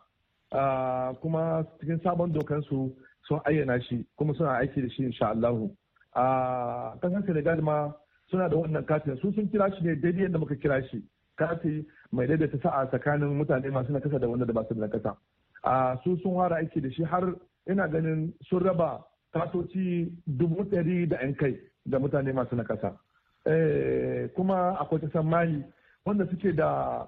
Kuma 1.22 1.64
cikin 1.80 2.00
sabon 2.04 2.34
dokansu 2.34 2.92
sun 3.28 3.40
ayyana 3.46 3.80
shi 3.88 4.06
kuma 4.18 4.34
suna 4.34 4.58
aiki 4.58 4.82
da 4.82 4.90
shi 4.90 5.04
insha 5.04 5.30
Allahu. 5.30 5.70
A 6.16 6.96
ƙasar 7.02 7.26
Senegal 7.26 7.62
ma 7.62 7.92
suna 8.30 8.50
da 8.50 8.56
wannan 8.56 8.86
katin. 8.86 9.18
Su 9.22 9.32
sun 9.34 9.48
kira 9.50 9.70
shi 9.78 9.84
ne 9.86 9.96
daidai 9.96 10.24
yadda 10.24 10.40
muka 10.40 10.56
kira 10.56 10.82
shi. 10.90 11.04
Kati 11.38 11.86
mai 12.12 12.28
daidaita 12.28 12.58
sa'a 12.62 12.86
tsakanin 12.88 13.38
mutane 13.38 13.70
masu 13.72 13.92
nakasa 13.94 14.20
da 14.20 14.28
wanda 14.28 14.46
da 14.46 14.54
ba 14.54 14.66
su 14.68 14.74
da 14.74 14.88
nakasa. 14.88 15.16
A 15.64 15.98
su 16.04 16.18
sun 16.24 16.34
fara 16.36 16.56
aiki 16.58 16.82
da 16.82 16.90
shi 16.92 17.04
har 17.04 17.34
ina 17.70 17.88
ganin 17.88 18.34
sun 18.50 18.64
raba 18.64 19.04
katoci 19.34 20.12
dubu 20.28 20.64
ɗari 20.64 21.08
da 21.08 21.18
'yan 21.22 21.36
kai 21.36 21.56
da 21.86 22.00
mutane 22.00 22.34
masu 22.34 22.56
nakasa. 22.56 22.98
Kuma 24.36 24.76
akwai 24.82 25.00
kasan 25.02 25.26
mali 25.30 25.64
wanda 26.06 26.28
suke 26.30 26.54
da 26.56 27.08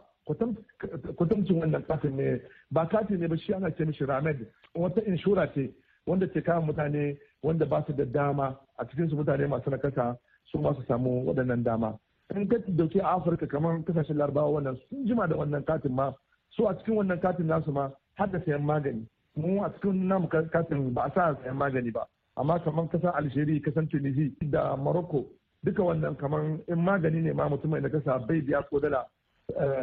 kwatamcin 1.16 1.60
wannan 1.60 1.84
katin 1.88 2.16
ne 2.18 2.42
ba 2.72 2.86
katin 2.88 3.20
ne 3.20 3.28
ba 3.28 3.38
shi 3.38 3.54
ana 3.54 3.72
ce 3.72 3.86
mishi 3.86 4.06
ramed. 4.06 4.48
Wata 4.76 5.02
inshora 5.02 5.48
ce 5.54 5.74
wanda 6.08 6.28
ke 6.28 6.42
kawo 6.42 6.62
mutane 6.62 7.18
wanda 7.44 7.66
ba 7.66 7.84
su 7.88 7.94
da 7.94 8.06
dama 8.06 8.58
a 8.78 8.86
cikin 8.86 9.10
su 9.10 9.16
mutane 9.16 9.48
masu 9.48 9.70
nakasa 9.70 10.18
su 10.46 10.58
ma 10.60 10.74
su 10.74 10.84
samu 10.88 11.26
waɗannan 11.28 11.64
dama. 11.64 11.98
In 12.36 12.48
ka 12.48 12.58
ɗauke 12.58 13.00
a 13.02 13.16
afirka 13.18 13.48
kamar 13.48 13.84
ƙasashen 13.84 14.18
larabawa 14.18 14.50
wannan 14.62 14.78
sun 14.90 15.06
jima 15.06 15.28
da 15.28 15.36
wannan 15.36 15.64
katin 15.66 15.92
ma 15.94 16.14
su 16.50 16.66
a 16.68 16.76
cikin 16.78 16.96
wannan 16.96 17.20
katin 17.22 17.48
nasu 17.48 17.72
ma 17.72 17.90
har 18.16 18.28
da 18.32 18.40
sayan 18.46 18.64
magani. 18.64 19.06
Mu 19.36 19.64
a 19.64 19.70
cikin 19.74 20.08
namu 20.08 20.28
katin 20.28 20.94
ba 20.94 21.04
a 21.04 21.12
sa 21.14 21.36
sayan 21.44 21.58
magani 21.58 21.92
ba. 21.92 22.08
Amma 22.38 22.60
kamar 22.60 22.88
ƙasar 22.90 23.16
algeria 23.16 23.60
ƙasar 23.62 23.90
tunisia 23.90 24.32
da 24.50 24.76
morocco 24.76 25.26
duka 25.64 25.84
wannan 25.84 26.16
kamar 26.18 26.60
in 26.68 26.76
magani 26.80 27.22
ne 27.22 27.34
ma 27.34 27.50
mutum 27.50 27.70
mai 27.72 27.82
nakasa 27.82 28.20
bai 28.28 28.42
biya 28.42 28.64
ko 28.70 28.80
dala 28.80 29.06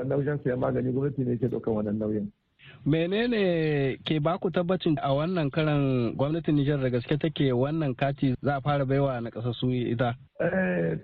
na 0.07 0.17
wajen 0.17 0.39
sayan 0.45 0.59
magani 0.59 0.93
gwamnati 0.93 1.25
ne 1.25 1.37
ke 1.37 1.47
ɗaukar 1.49 1.75
wannan 1.75 1.99
nauyin. 1.99 2.29
menene 2.87 3.97
ke 4.05 4.21
baku 4.21 4.51
tabbacin 4.51 4.97
a 5.03 5.13
wannan 5.15 5.51
karan 5.51 6.15
gwamnatin 6.17 6.55
Nijar 6.57 6.81
da 6.81 6.89
gaske 6.89 7.19
take 7.21 7.53
wannan 7.53 7.95
kati 7.97 8.35
za 8.43 8.57
a 8.57 8.61
fara 8.61 8.85
baiwa 8.87 9.21
na 9.21 9.31
ƙasa 9.31 9.53
su 9.55 9.71
ita? 9.71 10.15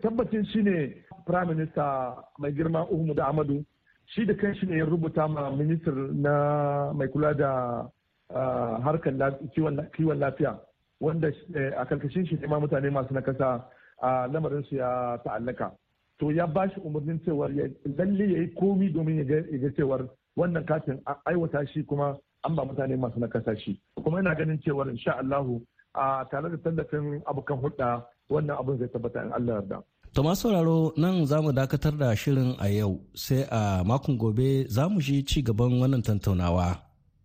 tabbacin 0.03 0.45
shi 0.53 0.63
ne 0.63 0.95
prime 1.27 1.55
minister 1.55 2.15
mai 2.39 2.53
girma 2.53 2.85
Uhumudu 2.91 3.23
Amadu 3.23 3.65
shi 4.15 4.25
da 4.25 4.35
kan 4.35 4.55
shi 4.55 4.67
ne 4.67 4.79
ya 4.79 4.85
rubuta 4.85 5.29
ma 5.29 5.51
minister 5.51 5.93
na 5.93 6.93
mai 6.93 7.09
kula 7.09 7.35
da 7.37 7.89
harkar 8.85 9.13
kiwon 9.53 10.19
lafiya 10.19 10.59
wanda 11.01 11.29
a 11.77 11.85
ƙarƙashin 11.85 12.27
shi 12.29 12.37
ne 12.41 12.47
ma 12.47 12.59
mutane 12.61 12.91
masu 12.91 13.13
nakasa 13.15 13.65
lamarin 14.03 14.65
su 14.69 14.77
ya 14.77 15.19
ta'allaka 15.25 15.73
to 16.19 16.31
ya 16.33 16.47
ba 16.47 16.69
shi 16.71 16.81
umarnin 16.81 17.21
cewar 17.25 17.51
lalle 17.51 18.25
ya 18.33 18.39
yi 18.41 18.49
komi 18.55 18.89
domin 18.93 19.19
ya 19.19 19.25
ga 19.25 19.71
cewar 19.77 20.09
wannan 20.37 20.65
katin 20.67 21.01
aiwata 21.25 21.67
shi 21.73 21.83
kuma 21.83 22.17
an 22.45 22.55
ba 22.57 22.65
mutane 22.65 22.97
masu 22.97 23.21
nakasa 23.21 23.57
shi 23.61 23.81
kuma 24.05 24.21
ina 24.21 24.35
ganin 24.35 24.59
cewar 24.63 24.89
insha 24.91 25.19
Allahu 25.19 25.61
a 25.95 26.25
tare 26.31 26.51
da 26.51 26.57
tallafin 26.57 27.21
abokan 27.27 27.59
hulɗa 27.61 28.03
wannan 28.31 28.57
abin 28.61 28.79
zai 28.79 28.89
tabbata 28.89 29.23
in 29.25 29.33
Allah 29.33 29.55
yarda. 29.61 29.79
To 30.15 30.23
masu 30.23 30.49
sauraro 30.49 30.93
nan 30.97 31.27
za 31.27 31.43
mu 31.43 31.53
dakatar 31.53 31.97
da 31.99 32.15
shirin 32.17 32.57
a 32.61 32.69
yau 32.69 33.01
sai 33.15 33.43
a 33.51 33.83
makon 33.85 34.17
gobe 34.19 34.67
za 34.69 34.89
mu 34.89 35.01
shi 35.01 35.25
ci 35.25 35.43
gaban 35.43 35.81
wannan 35.81 36.03
tantaunawa. 36.07 36.69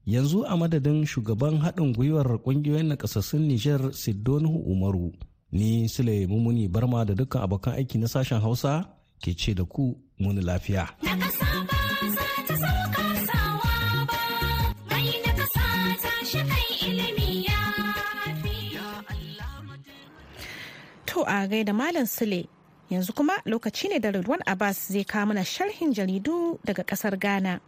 Yanzu 0.07 0.43
a 0.47 0.57
madadin 0.57 1.05
shugaban 1.05 1.61
haɗin 1.63 1.93
gwiwar 1.95 2.27
ƙungiyoyin 2.43 2.87
nakasassun 2.89 3.45
Nijar 3.47 3.93
Siddonu 3.93 4.49
Umaru. 4.71 5.13
Ni 5.51 5.87
Sule 5.89 6.27
Mumuni 6.27 6.67
Barma 6.67 7.05
da 7.05 7.13
dukkan 7.13 7.41
abokan 7.43 7.73
aiki 7.75 7.97
na 7.99 8.07
sashen 8.07 8.39
Hausa 8.41 8.87
ke 9.21 9.35
ce 9.35 9.53
da 9.53 9.63
ku 9.65 9.95
muni 10.19 10.41
lafiya. 10.41 10.87
To 21.11 21.21
a 21.27 21.43
gaida 21.47 21.73
Malam 21.75 22.05
Sule 22.07 22.47
yanzu 22.89 23.11
kuma 23.13 23.33
lokaci 23.45 23.89
ne 23.89 23.99
da 23.99 24.09
Ridwan 24.11 24.39
Abbas 24.47 24.87
zai 24.91 25.03
kawo 25.03 25.25
mana 25.27 25.43
sharhin 25.43 25.93
jaridu 25.93 26.59
daga 26.65 26.83
ƙasar 26.83 27.19
Ghana. 27.19 27.59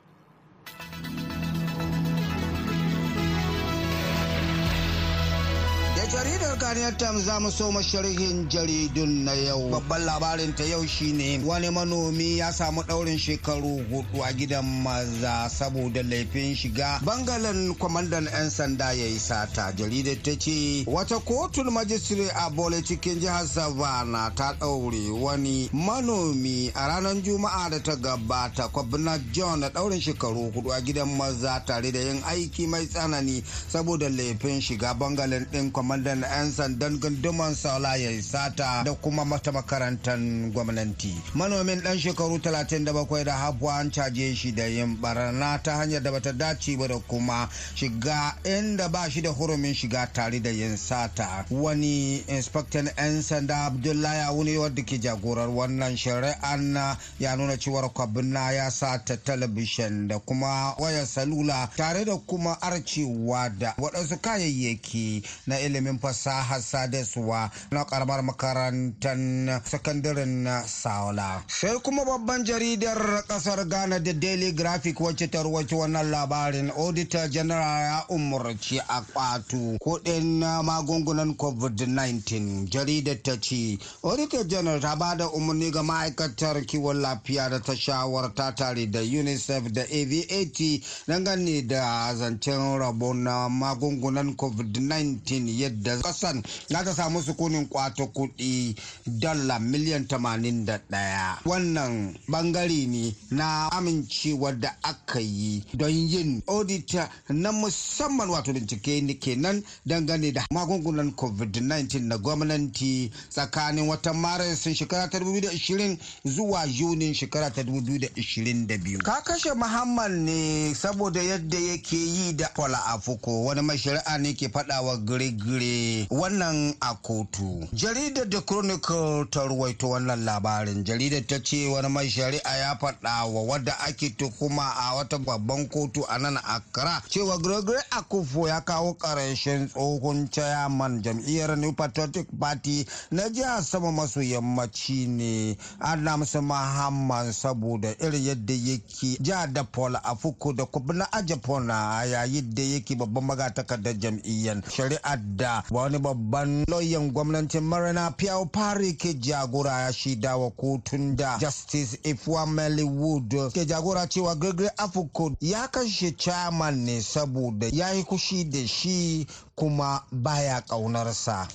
Ghanaian 6.63 6.97
Times 6.97 7.25
za 7.25 7.39
mu 7.41 7.51
so 7.51 7.69
sharhin 7.81 8.47
jaridun 8.47 9.25
na 9.25 9.33
yau. 9.33 9.69
Babban 9.69 10.05
labarin 10.05 10.55
ta 10.55 10.63
yau 10.63 10.85
shine 10.87 11.43
wani 11.45 11.67
manomi 11.69 12.37
ya 12.37 12.51
samu 12.53 12.83
daurin 12.83 13.17
shekaru 13.19 13.83
huɗu 13.91 14.23
a 14.23 14.31
gidan 14.31 14.63
maza 14.83 15.49
saboda 15.49 16.01
laifin 16.03 16.55
shiga 16.55 17.01
bangalen 17.03 17.75
kwamandan 17.75 18.29
'yan 18.31 18.49
sanda 18.49 18.93
ya 18.93 19.05
yi 19.05 19.19
sata. 19.19 19.73
Jaridar 19.75 20.15
ta 20.23 20.31
ce 20.39 20.85
wata 20.87 21.19
kotun 21.19 21.67
majistire 21.69 22.31
a 22.33 22.49
Bole 22.49 22.81
cikin 22.81 23.19
jihar 23.19 23.45
Savannah 23.45 24.31
ta 24.33 24.53
daure 24.57 25.11
wani 25.19 25.69
manomi 25.73 26.71
a 26.75 26.87
ranar 26.87 27.19
Juma'a 27.21 27.69
da 27.71 27.79
ta 27.83 27.95
gabata 27.99 28.69
kwabna 28.71 29.19
John 29.33 29.59
da 29.59 29.69
daurin 29.69 29.99
shekaru 29.99 30.49
huɗu 30.55 30.71
a 30.71 30.79
gidan 30.81 31.11
maza 31.17 31.61
tare 31.67 31.91
da 31.91 31.99
yin 31.99 32.23
aiki 32.23 32.67
mai 32.69 32.85
tsanani 32.87 33.43
saboda 33.67 34.07
laifin 34.07 34.61
shiga 34.61 34.93
bangalen 34.95 35.45
din 35.51 35.69
kwamandan 35.71 36.21
'yan 36.23 36.52
sandan 36.53 36.99
gunduman 36.99 37.55
saula 37.55 37.95
ya 37.95 38.21
sata 38.21 38.83
da 38.85 38.93
kuma 38.93 39.25
mata 39.25 39.51
makarantar 39.51 40.17
gwamnati. 40.53 41.15
Manomin 41.35 41.81
dan 41.83 41.97
shekaru 41.99 42.37
37 42.37 43.23
da 43.23 43.33
habuwa 43.37 43.77
an 43.79 43.91
caje 43.91 44.35
shi 44.35 44.51
da 44.51 44.65
yin 44.65 44.97
barna 45.01 45.59
ta 45.63 45.75
hanyar 45.77 46.01
da 46.03 46.11
bata 46.11 46.31
dace 46.33 46.77
ba 46.77 46.87
da 46.87 46.99
kuma 46.99 47.49
shiga 47.75 48.35
inda 48.43 48.89
ba 48.89 49.09
shi 49.09 49.21
da 49.21 49.29
hurumin 49.29 49.73
shiga 49.73 50.07
tare 50.13 50.39
da 50.39 50.49
yin 50.49 50.77
sata. 50.77 51.45
Wani 51.51 52.17
inspector 52.27 52.83
'yan 52.97 53.21
sanda 53.21 53.65
abdullahi 53.65 54.29
wuni 54.35 54.57
wadda 54.57 54.83
ke 54.85 54.97
jagorar 54.99 55.49
wannan 55.49 55.97
shari'an 55.97 56.75
ya 57.19 57.35
nuna 57.35 57.57
cewar 57.57 57.89
kwabna 57.93 58.51
ya 58.51 58.71
sata 58.71 59.17
talabishin 59.17 60.07
da 60.07 60.19
kuma 60.19 60.75
wayar 60.79 61.05
salula 61.07 61.69
tare 61.77 62.05
da 62.05 62.17
kuma 62.17 62.61
arcewa 62.61 63.49
da 63.49 63.73
waɗansu 63.77 64.17
kayayyaki 64.21 65.23
na 65.47 65.59
ilimin 65.59 65.99
fasahar 66.41 66.61
sadarwa 66.61 67.49
na 67.71 67.85
karamar 67.85 68.23
makarantar 68.23 69.61
sakandaren 69.65 70.47
saula. 70.67 71.43
Sai 71.47 71.79
kuma 71.83 72.05
babban 72.05 72.43
jaridar 72.45 73.23
ƙasar 73.27 73.67
ghana 73.69 73.99
da 73.99 74.13
daily 74.13 74.51
graphic 74.51 74.97
wacce 74.99 75.29
ta 75.31 75.41
ruwaci 75.43 75.75
wannan 75.75 76.09
labarin 76.11 76.71
auditor 76.71 77.27
general 77.29 77.81
ya 77.81 78.05
umarci 78.09 78.79
a 78.79 79.01
kwato 79.01 79.77
kuɗin 79.81 80.39
magungunan 80.63 81.35
covid-19. 81.37 82.69
Jaridar 82.69 83.21
ta 83.23 83.35
ce 83.39 83.77
auditor 84.03 84.45
general 84.47 84.79
ta 84.79 84.95
ba 84.95 85.15
da 85.15 85.27
umarni 85.29 85.71
ga 85.71 85.81
ma'aikatar 85.83 86.65
kiwon 86.65 87.01
lafiya 87.01 87.49
da 87.49 87.59
ta 87.59 87.73
shawarta 87.75 88.55
tare 88.55 88.85
da 88.89 88.99
unicef 88.99 89.71
da 89.71 89.81
avat 89.81 90.81
dangane 91.07 91.67
da 91.67 92.13
zancen 92.15 92.77
rabo 92.79 93.13
na 93.13 93.49
magungunan 93.49 94.35
covid-19 94.35 95.47
yadda 95.59 95.97
kasan 96.23 96.43
za 96.69 96.83
ta 96.83 96.93
samu 96.93 97.21
sukunin 97.23 97.65
kwato 97.67 98.05
kuɗi 98.07 98.75
dala 99.05 99.59
miliyan 99.59 100.03
81 100.07 101.37
wannan 101.45 102.15
ɓangare 102.29 102.87
ne 102.87 103.13
na 103.31 103.69
amincewa 103.71 104.51
da 104.53 104.75
aka 104.83 105.19
yi 105.19 105.63
don 105.73 105.89
yin 105.91 106.41
audita 106.47 107.09
na 107.29 107.51
musamman 107.51 108.29
wato 108.29 108.53
bincike 108.53 109.01
ne 109.01 109.13
kenan 109.13 109.63
dangane 109.85 110.31
da 110.31 110.45
magungunan 110.51 111.11
covid-19 111.11 111.99
na 112.07 112.17
gwamnati 112.17 113.11
tsakanin 113.29 113.87
watan 113.87 114.17
maris 114.17 114.63
shekara 114.63 115.07
ta 115.09 115.19
2020 115.19 115.97
zuwa 116.25 116.65
yunin 116.65 117.13
shekara 117.13 117.51
ta 117.51 117.61
2022 117.61 118.97
ka 119.03 119.21
kashe 119.23 119.53
muhammad 119.53 120.11
ne 120.11 120.73
saboda 120.75 121.21
yadda 121.23 121.59
yake 121.59 121.97
yi 121.97 122.33
da 122.33 122.47
kwala 122.47 122.85
afuko 122.85 123.43
wani 123.45 123.61
mai 123.61 123.77
shari'a 123.77 124.17
ne 124.17 124.33
ke 124.33 124.47
faɗawa 124.47 124.97
gire-gire. 125.05 126.07
Wannan 126.13 126.75
a 126.81 126.93
kotu. 126.95 127.67
Jaridar 127.73 128.25
da 128.29 128.41
chronicle 128.41 129.25
ta 129.31 129.43
ruwaito 129.47 129.89
wannan 129.89 130.25
labarin. 130.25 130.83
Jaridar 130.83 131.25
ta 131.27 131.39
ce 131.43 131.65
wani 131.67 131.89
mai 131.89 132.07
shari'a 132.09 132.57
ya 132.57 132.75
faɗa 132.79 133.25
wa 133.33 133.41
wadda 133.41 133.73
ake 133.87 134.09
tukuma 134.09 134.63
a 134.77 134.95
wata 134.95 135.17
babban 135.17 135.67
kotu 135.69 136.05
a 136.09 136.17
nan 136.19 136.37
accra 136.37 137.01
cewa 137.09 137.37
gregory 137.41 137.79
akufo 137.91 138.47
ya 138.47 138.61
kawo 138.61 138.93
ƙarshen 138.93 139.69
tsohon 139.69 140.29
chairman 140.29 141.01
jam'iyyar 141.01 141.57
new 141.57 141.71
patriotic 141.73 142.27
party 142.39 142.85
na 143.11 143.29
jihar 143.29 143.63
sama 143.63 143.91
maso 143.91 144.21
yammaci 144.21 145.07
ne. 145.07 145.57
Adams 145.79 146.35
muhammad 146.35 147.33
saboda 147.33 147.95
irin 147.99 148.23
yadda 148.23 148.53
yake 148.53 149.17
jihar 149.21 149.53
da 149.53 149.63
paul 149.63 149.95
afuko 150.03 150.53
da 150.53 150.65
kubna 150.65 151.07
ajapona 151.11 152.05
yayin 152.05 152.53
da 152.55 152.61
yake 152.63 152.95
babban 152.95 153.23
magatakardar 153.25 153.93
jam'iyyar. 153.97 154.61
Shari'ar 154.69 155.19
da 155.37 155.63
wani 155.71 156.02
babban 156.03 156.63
lauyan 156.67 157.11
gwamnatin 157.11 157.63
marina 157.63 158.11
piao 158.11 158.45
pari 158.45 158.93
ke 158.93 159.13
jagora 159.13 159.81
ya 159.81 159.93
shaida 159.93 160.37
wa 160.37 160.51
kotun 160.51 161.15
da 161.15 161.37
justice 161.37 161.99
ifwameli 162.03 162.83
wood 162.83 163.51
ke 163.53 163.65
jagora 163.65 164.07
cewa 164.07 164.35
gregory 164.35 164.69
afuko 164.77 165.31
ya 165.41 165.67
kashe 165.67 166.11
chairman 166.11 166.75
ne 166.85 167.01
saboda 167.01 167.67
ya 167.71 167.91
yi 167.93 168.03
kushi 168.03 168.43
da 168.43 168.67
shi 168.67 169.27
kuma 169.55 170.03
baya 170.11 170.59
ƙaunarsa. 170.61 171.47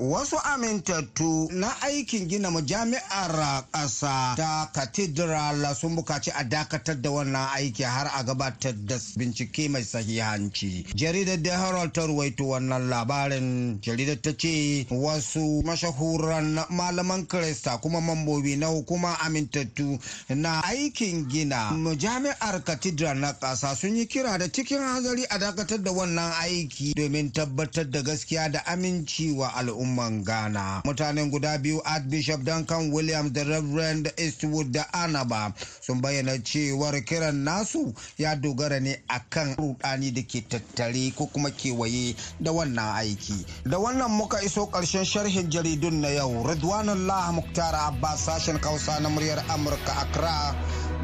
Wasu 0.00 0.36
amintattu 0.44 1.48
na 1.52 1.82
aikin 1.82 2.26
gina 2.28 2.50
majami'ar 2.50 3.64
ƙasa 3.72 4.34
ta 4.36 4.70
cathedral 4.72 5.74
sun 5.74 5.96
buƙaci 5.96 6.30
a 6.34 6.42
dakatar 6.44 6.96
da 7.02 7.10
wannan 7.10 7.48
aiki 7.54 7.84
har 7.84 8.06
a 8.06 8.24
gabatar 8.24 8.72
da 8.86 8.96
bincike 9.18 9.68
mai 9.68 9.82
sahihanci. 9.84 10.86
Jaridar 10.96 11.42
da 11.42 11.50
Herald 11.58 11.92
ta 11.92 12.06
ruwaito 12.06 12.44
wannan 12.48 12.88
labarin 12.88 13.80
jaridar 13.82 14.16
ta 14.22 14.30
ce 14.32 14.86
wasu 14.90 15.62
mashahuran 15.62 16.64
malaman 16.70 17.26
Kirista 17.26 17.78
kuma 17.82 18.00
mambobi 18.00 18.56
na 18.56 18.68
hukuma 18.68 19.18
amintattu 19.20 19.98
na 20.30 20.62
aikin 20.64 21.28
gina 21.28 21.70
majami'ar 21.72 22.64
cathedral 22.64 23.18
na 23.18 23.32
ƙasa 23.34 23.76
sun 23.76 23.94
yi 23.96 24.06
kira 24.06 24.38
da 24.38 24.48
cikin 24.48 24.78
hanzari 24.80 25.24
a 25.28 25.38
dakatar 25.38 25.82
da 25.84 25.92
wannan 25.92 26.32
aiki 26.40 26.94
domin 26.96 27.30
tabbatar 27.30 27.90
da 27.90 28.00
gaskiya 28.00 28.50
da 28.50 28.60
amincewa 28.64 29.52
al'umma. 29.54 29.81
Al'umman 29.82 30.22
Ghana. 30.24 30.82
Mutanen 30.86 31.30
guda 31.30 31.58
biyu 31.58 31.82
Archbishop 31.84 32.44
Duncan 32.46 32.92
Williams 32.92 33.32
da 33.32 33.42
Reverend 33.44 34.12
Eastwood 34.16 34.72
da 34.72 34.86
Anaba 34.94 35.52
sun 35.80 36.00
bayyana 36.00 36.38
cewar 36.38 36.94
kiran 37.04 37.34
nasu 37.44 37.92
ya 38.18 38.36
dogara 38.36 38.80
ne 38.80 39.02
akan 39.08 39.56
rudani 39.58 40.14
da 40.14 40.22
ke 40.22 40.40
tattare 40.48 41.10
ko 41.16 41.26
kuma 41.26 41.50
kewaye 41.50 42.14
da 42.40 42.52
wannan 42.52 42.94
aiki. 42.96 43.44
Da 43.66 43.78
wannan 43.78 44.10
muka 44.10 44.38
iso 44.44 44.66
ƙarshen 44.70 45.04
sharhin 45.04 45.50
jaridun 45.50 46.00
na 46.00 46.08
yau. 46.08 46.42
Ridwanullah 46.46 47.32
Muktar 47.34 47.74
Abbas 47.74 48.26
sashen 48.26 48.58
Kausa 48.60 49.00
na 49.02 49.08
muryar 49.08 49.42
Amurka 49.50 49.92
Accra, 50.06 50.54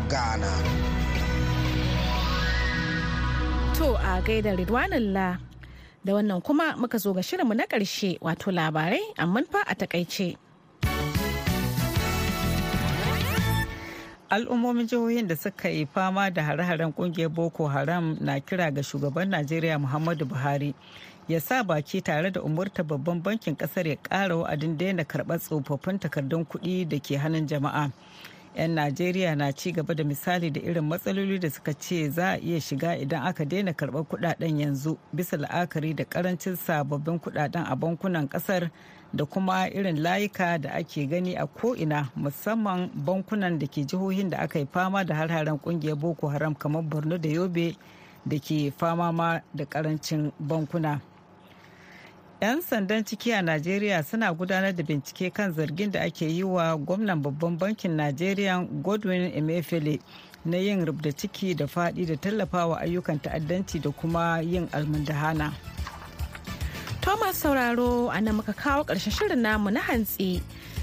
Ghana. 0.08 0.52
To 3.74 3.94
a 3.94 4.22
gaida 4.22 4.54
Ridwanullah 4.56 5.47
da 6.04 6.14
wannan 6.14 6.40
kuma 6.42 6.76
muka 6.76 6.98
zo 6.98 7.12
ga 7.12 7.22
shirinmu 7.22 7.54
na 7.54 7.64
ƙarshe 7.66 8.18
wato 8.20 8.50
labarai 8.50 9.00
amma 9.18 9.42
fa 9.50 9.62
a 9.66 9.74
taƙaice. 9.74 10.36
al'ummomin 14.30 14.86
jihohin 14.86 15.26
da 15.28 15.36
suka 15.36 15.68
yi 15.68 15.86
fama 15.86 16.30
da 16.30 16.42
hare-haren 16.42 16.92
ƙungiyar 16.92 17.28
boko 17.34 17.66
haram 17.68 18.16
na 18.20 18.40
kira 18.40 18.70
ga 18.70 18.82
shugaban 18.82 19.28
najeriya 19.30 19.78
muhammadu 19.78 20.26
buhari 20.26 20.74
ya 21.28 21.40
sa 21.40 21.62
baki 21.64 22.02
tare 22.02 22.30
da 22.30 22.40
umurta 22.42 22.82
babban 22.84 23.22
bankin 23.22 23.56
ƙasar 23.56 23.86
ya 23.88 23.96
ƙara 23.96 24.36
wa'adin 24.36 24.76
daina 24.78 25.04
karɓar 25.04 25.38
tsofaffin 25.40 25.98
takardun 25.98 26.44
kuɗi 26.44 26.88
da 26.88 26.98
ke 27.00 27.16
hannun 27.16 27.46
jama'a 27.48 27.90
'yan 28.56 28.74
najeriya 28.74 29.36
na 29.36 29.52
ci 29.52 29.72
gaba 29.72 29.94
da 29.94 30.04
misali 30.04 30.50
da 30.50 30.60
irin 30.60 30.84
matsaloli 30.84 31.38
da 31.38 31.50
suka 31.50 31.72
ce 31.74 32.10
za 32.10 32.26
a 32.32 32.36
iya 32.38 32.60
shiga 32.60 32.96
idan 32.96 33.22
aka 33.26 33.44
daina 33.44 33.72
karɓar 33.72 34.04
kuɗaɗen 34.04 34.60
yanzu 34.60 34.98
bisa 35.12 35.36
la'akari 35.36 35.94
da 35.94 36.04
ƙarancin 36.04 36.56
sababbin 36.56 37.18
kuɗaɗen 37.20 37.64
a 37.66 37.76
bankunan 37.76 38.28
ƙasar 38.28 38.70
da 39.12 39.24
kuma 39.24 39.68
irin 39.68 40.02
layuka 40.02 40.58
da 40.60 40.70
ake 40.72 41.06
gani 41.08 41.34
a 41.36 41.46
ko'ina 41.46 42.10
musamman 42.16 42.90
bankunan 42.94 43.58
da 43.58 43.66
ke 43.66 43.84
jihohin 43.86 44.30
da 44.30 44.38
aka 44.38 44.58
yi 44.58 44.66
fama 44.72 45.04
da 45.04 45.14
har-haren 45.14 45.58
ƙungiyar 45.58 45.96
boko 45.98 46.28
haram 46.28 46.54
kamar 46.54 46.82
borno 46.82 47.18
da 47.18 47.28
yobe 47.28 47.76
da 48.26 48.38
ke 48.38 48.70
fama 48.76 49.12
ma 49.12 49.40
da 49.54 49.64
ƙarancin 49.64 50.32
bankuna. 50.40 51.00
'Yan 52.40 52.62
sandan 52.62 53.04
ciki 53.04 53.32
a 53.34 53.42
najeriya 53.42 54.02
suna 54.02 54.32
gudanar 54.34 54.70
da 54.76 54.82
bincike 54.82 55.30
kan 55.34 55.52
zargin 55.52 55.90
da 55.92 56.00
ake 56.00 56.26
yi 56.30 56.44
wa 56.44 56.76
gwamnan 56.76 57.22
babban 57.22 57.58
bankin 57.58 57.96
najeriya 57.96 58.62
godwin 58.82 59.32
emefiele 59.34 59.98
na 60.44 60.56
yin 60.56 60.86
rubda 60.86 61.12
ciki 61.12 61.54
da 61.54 61.66
faɗi 61.66 62.06
da 62.06 62.16
tallafawa 62.16 62.78
ayyukan 62.80 63.18
ta'addanci 63.22 63.80
da 63.82 63.90
kuma 63.90 64.38
yin 64.40 64.68
almundahana. 64.72 65.52
Thomas 67.02 67.36
sauraro 67.42 68.08
a 68.14 68.20
nan 68.20 68.36
muka 68.36 68.52
kawo 68.52 68.84
ƙarshen 68.86 69.10
shirin 69.12 69.38
namu 69.42 69.70
na 69.70 69.80
hantsi. 69.80 70.40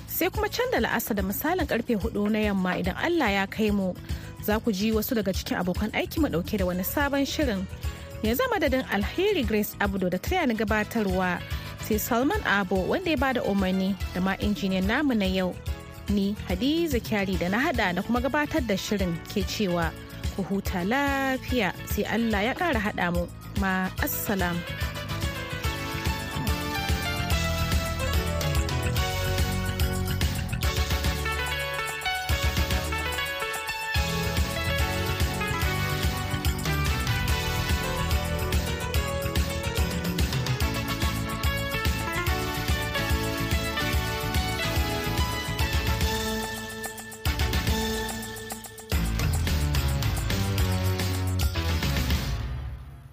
Sai 0.08 0.30
kuma 0.30 0.50
can 0.50 0.68
da 0.72 0.80
la'asa 0.80 1.16
da 1.16 1.24
misalin 1.24 1.66
ƙarfe 1.68 1.96
huɗu 1.96 2.30
na 2.32 2.40
yamma 2.40 2.76
idan 2.78 2.96
allah 3.00 3.30
ya 3.32 3.46
kai 3.48 3.72
mu 3.72 3.94
za 4.44 4.60
ku 4.60 4.72
ji 4.72 4.92
wasu 4.92 5.16
daga 5.16 5.32
cikin 5.32 5.58
abokan 5.58 5.92
aiki 5.96 6.20
mu 6.20 6.28
ɗauke 6.28 6.58
da 6.58 6.66
wani 6.66 6.84
sabon 6.84 7.24
shirin. 7.26 7.66
Yanzu 8.24 8.44
madadin 8.54 8.84
alheri 8.92 9.44
grace 9.44 9.76
abdo 9.80 10.10
da 10.10 10.18
taya 10.18 10.46
na 10.48 10.54
gabatarwa 10.54 11.40
sai 11.88 12.00
salman 12.00 12.42
abo 12.48 12.78
wanda 12.90 13.12
ya 13.12 13.18
ba 13.18 13.34
da 13.34 13.42
umarni 13.44 13.96
da 14.14 14.22
ma 14.22 14.34
injiniyan 14.38 14.86
namu 14.88 15.14
na 15.16 15.26
yau 15.26 15.56
ni 16.10 16.36
hadiza 16.48 17.00
kyari 17.00 17.36
da 17.38 17.50
na 17.50 17.60
hada 17.60 17.94
da 17.94 18.02
kuma 18.02 18.22
gabatar 18.22 18.62
da 18.68 18.78
shirin 18.78 19.14
ke 19.34 19.44
cewa 19.44 19.92
ku 20.36 20.44
huta 20.44 20.84
lafiya 20.86 21.74
sai 21.90 22.04
allah 22.06 22.42
ya 22.46 22.54
kara 22.54 22.80
hada 22.80 23.12
mu 23.12 23.28
ma 23.62 23.90
assalam. 24.04 24.56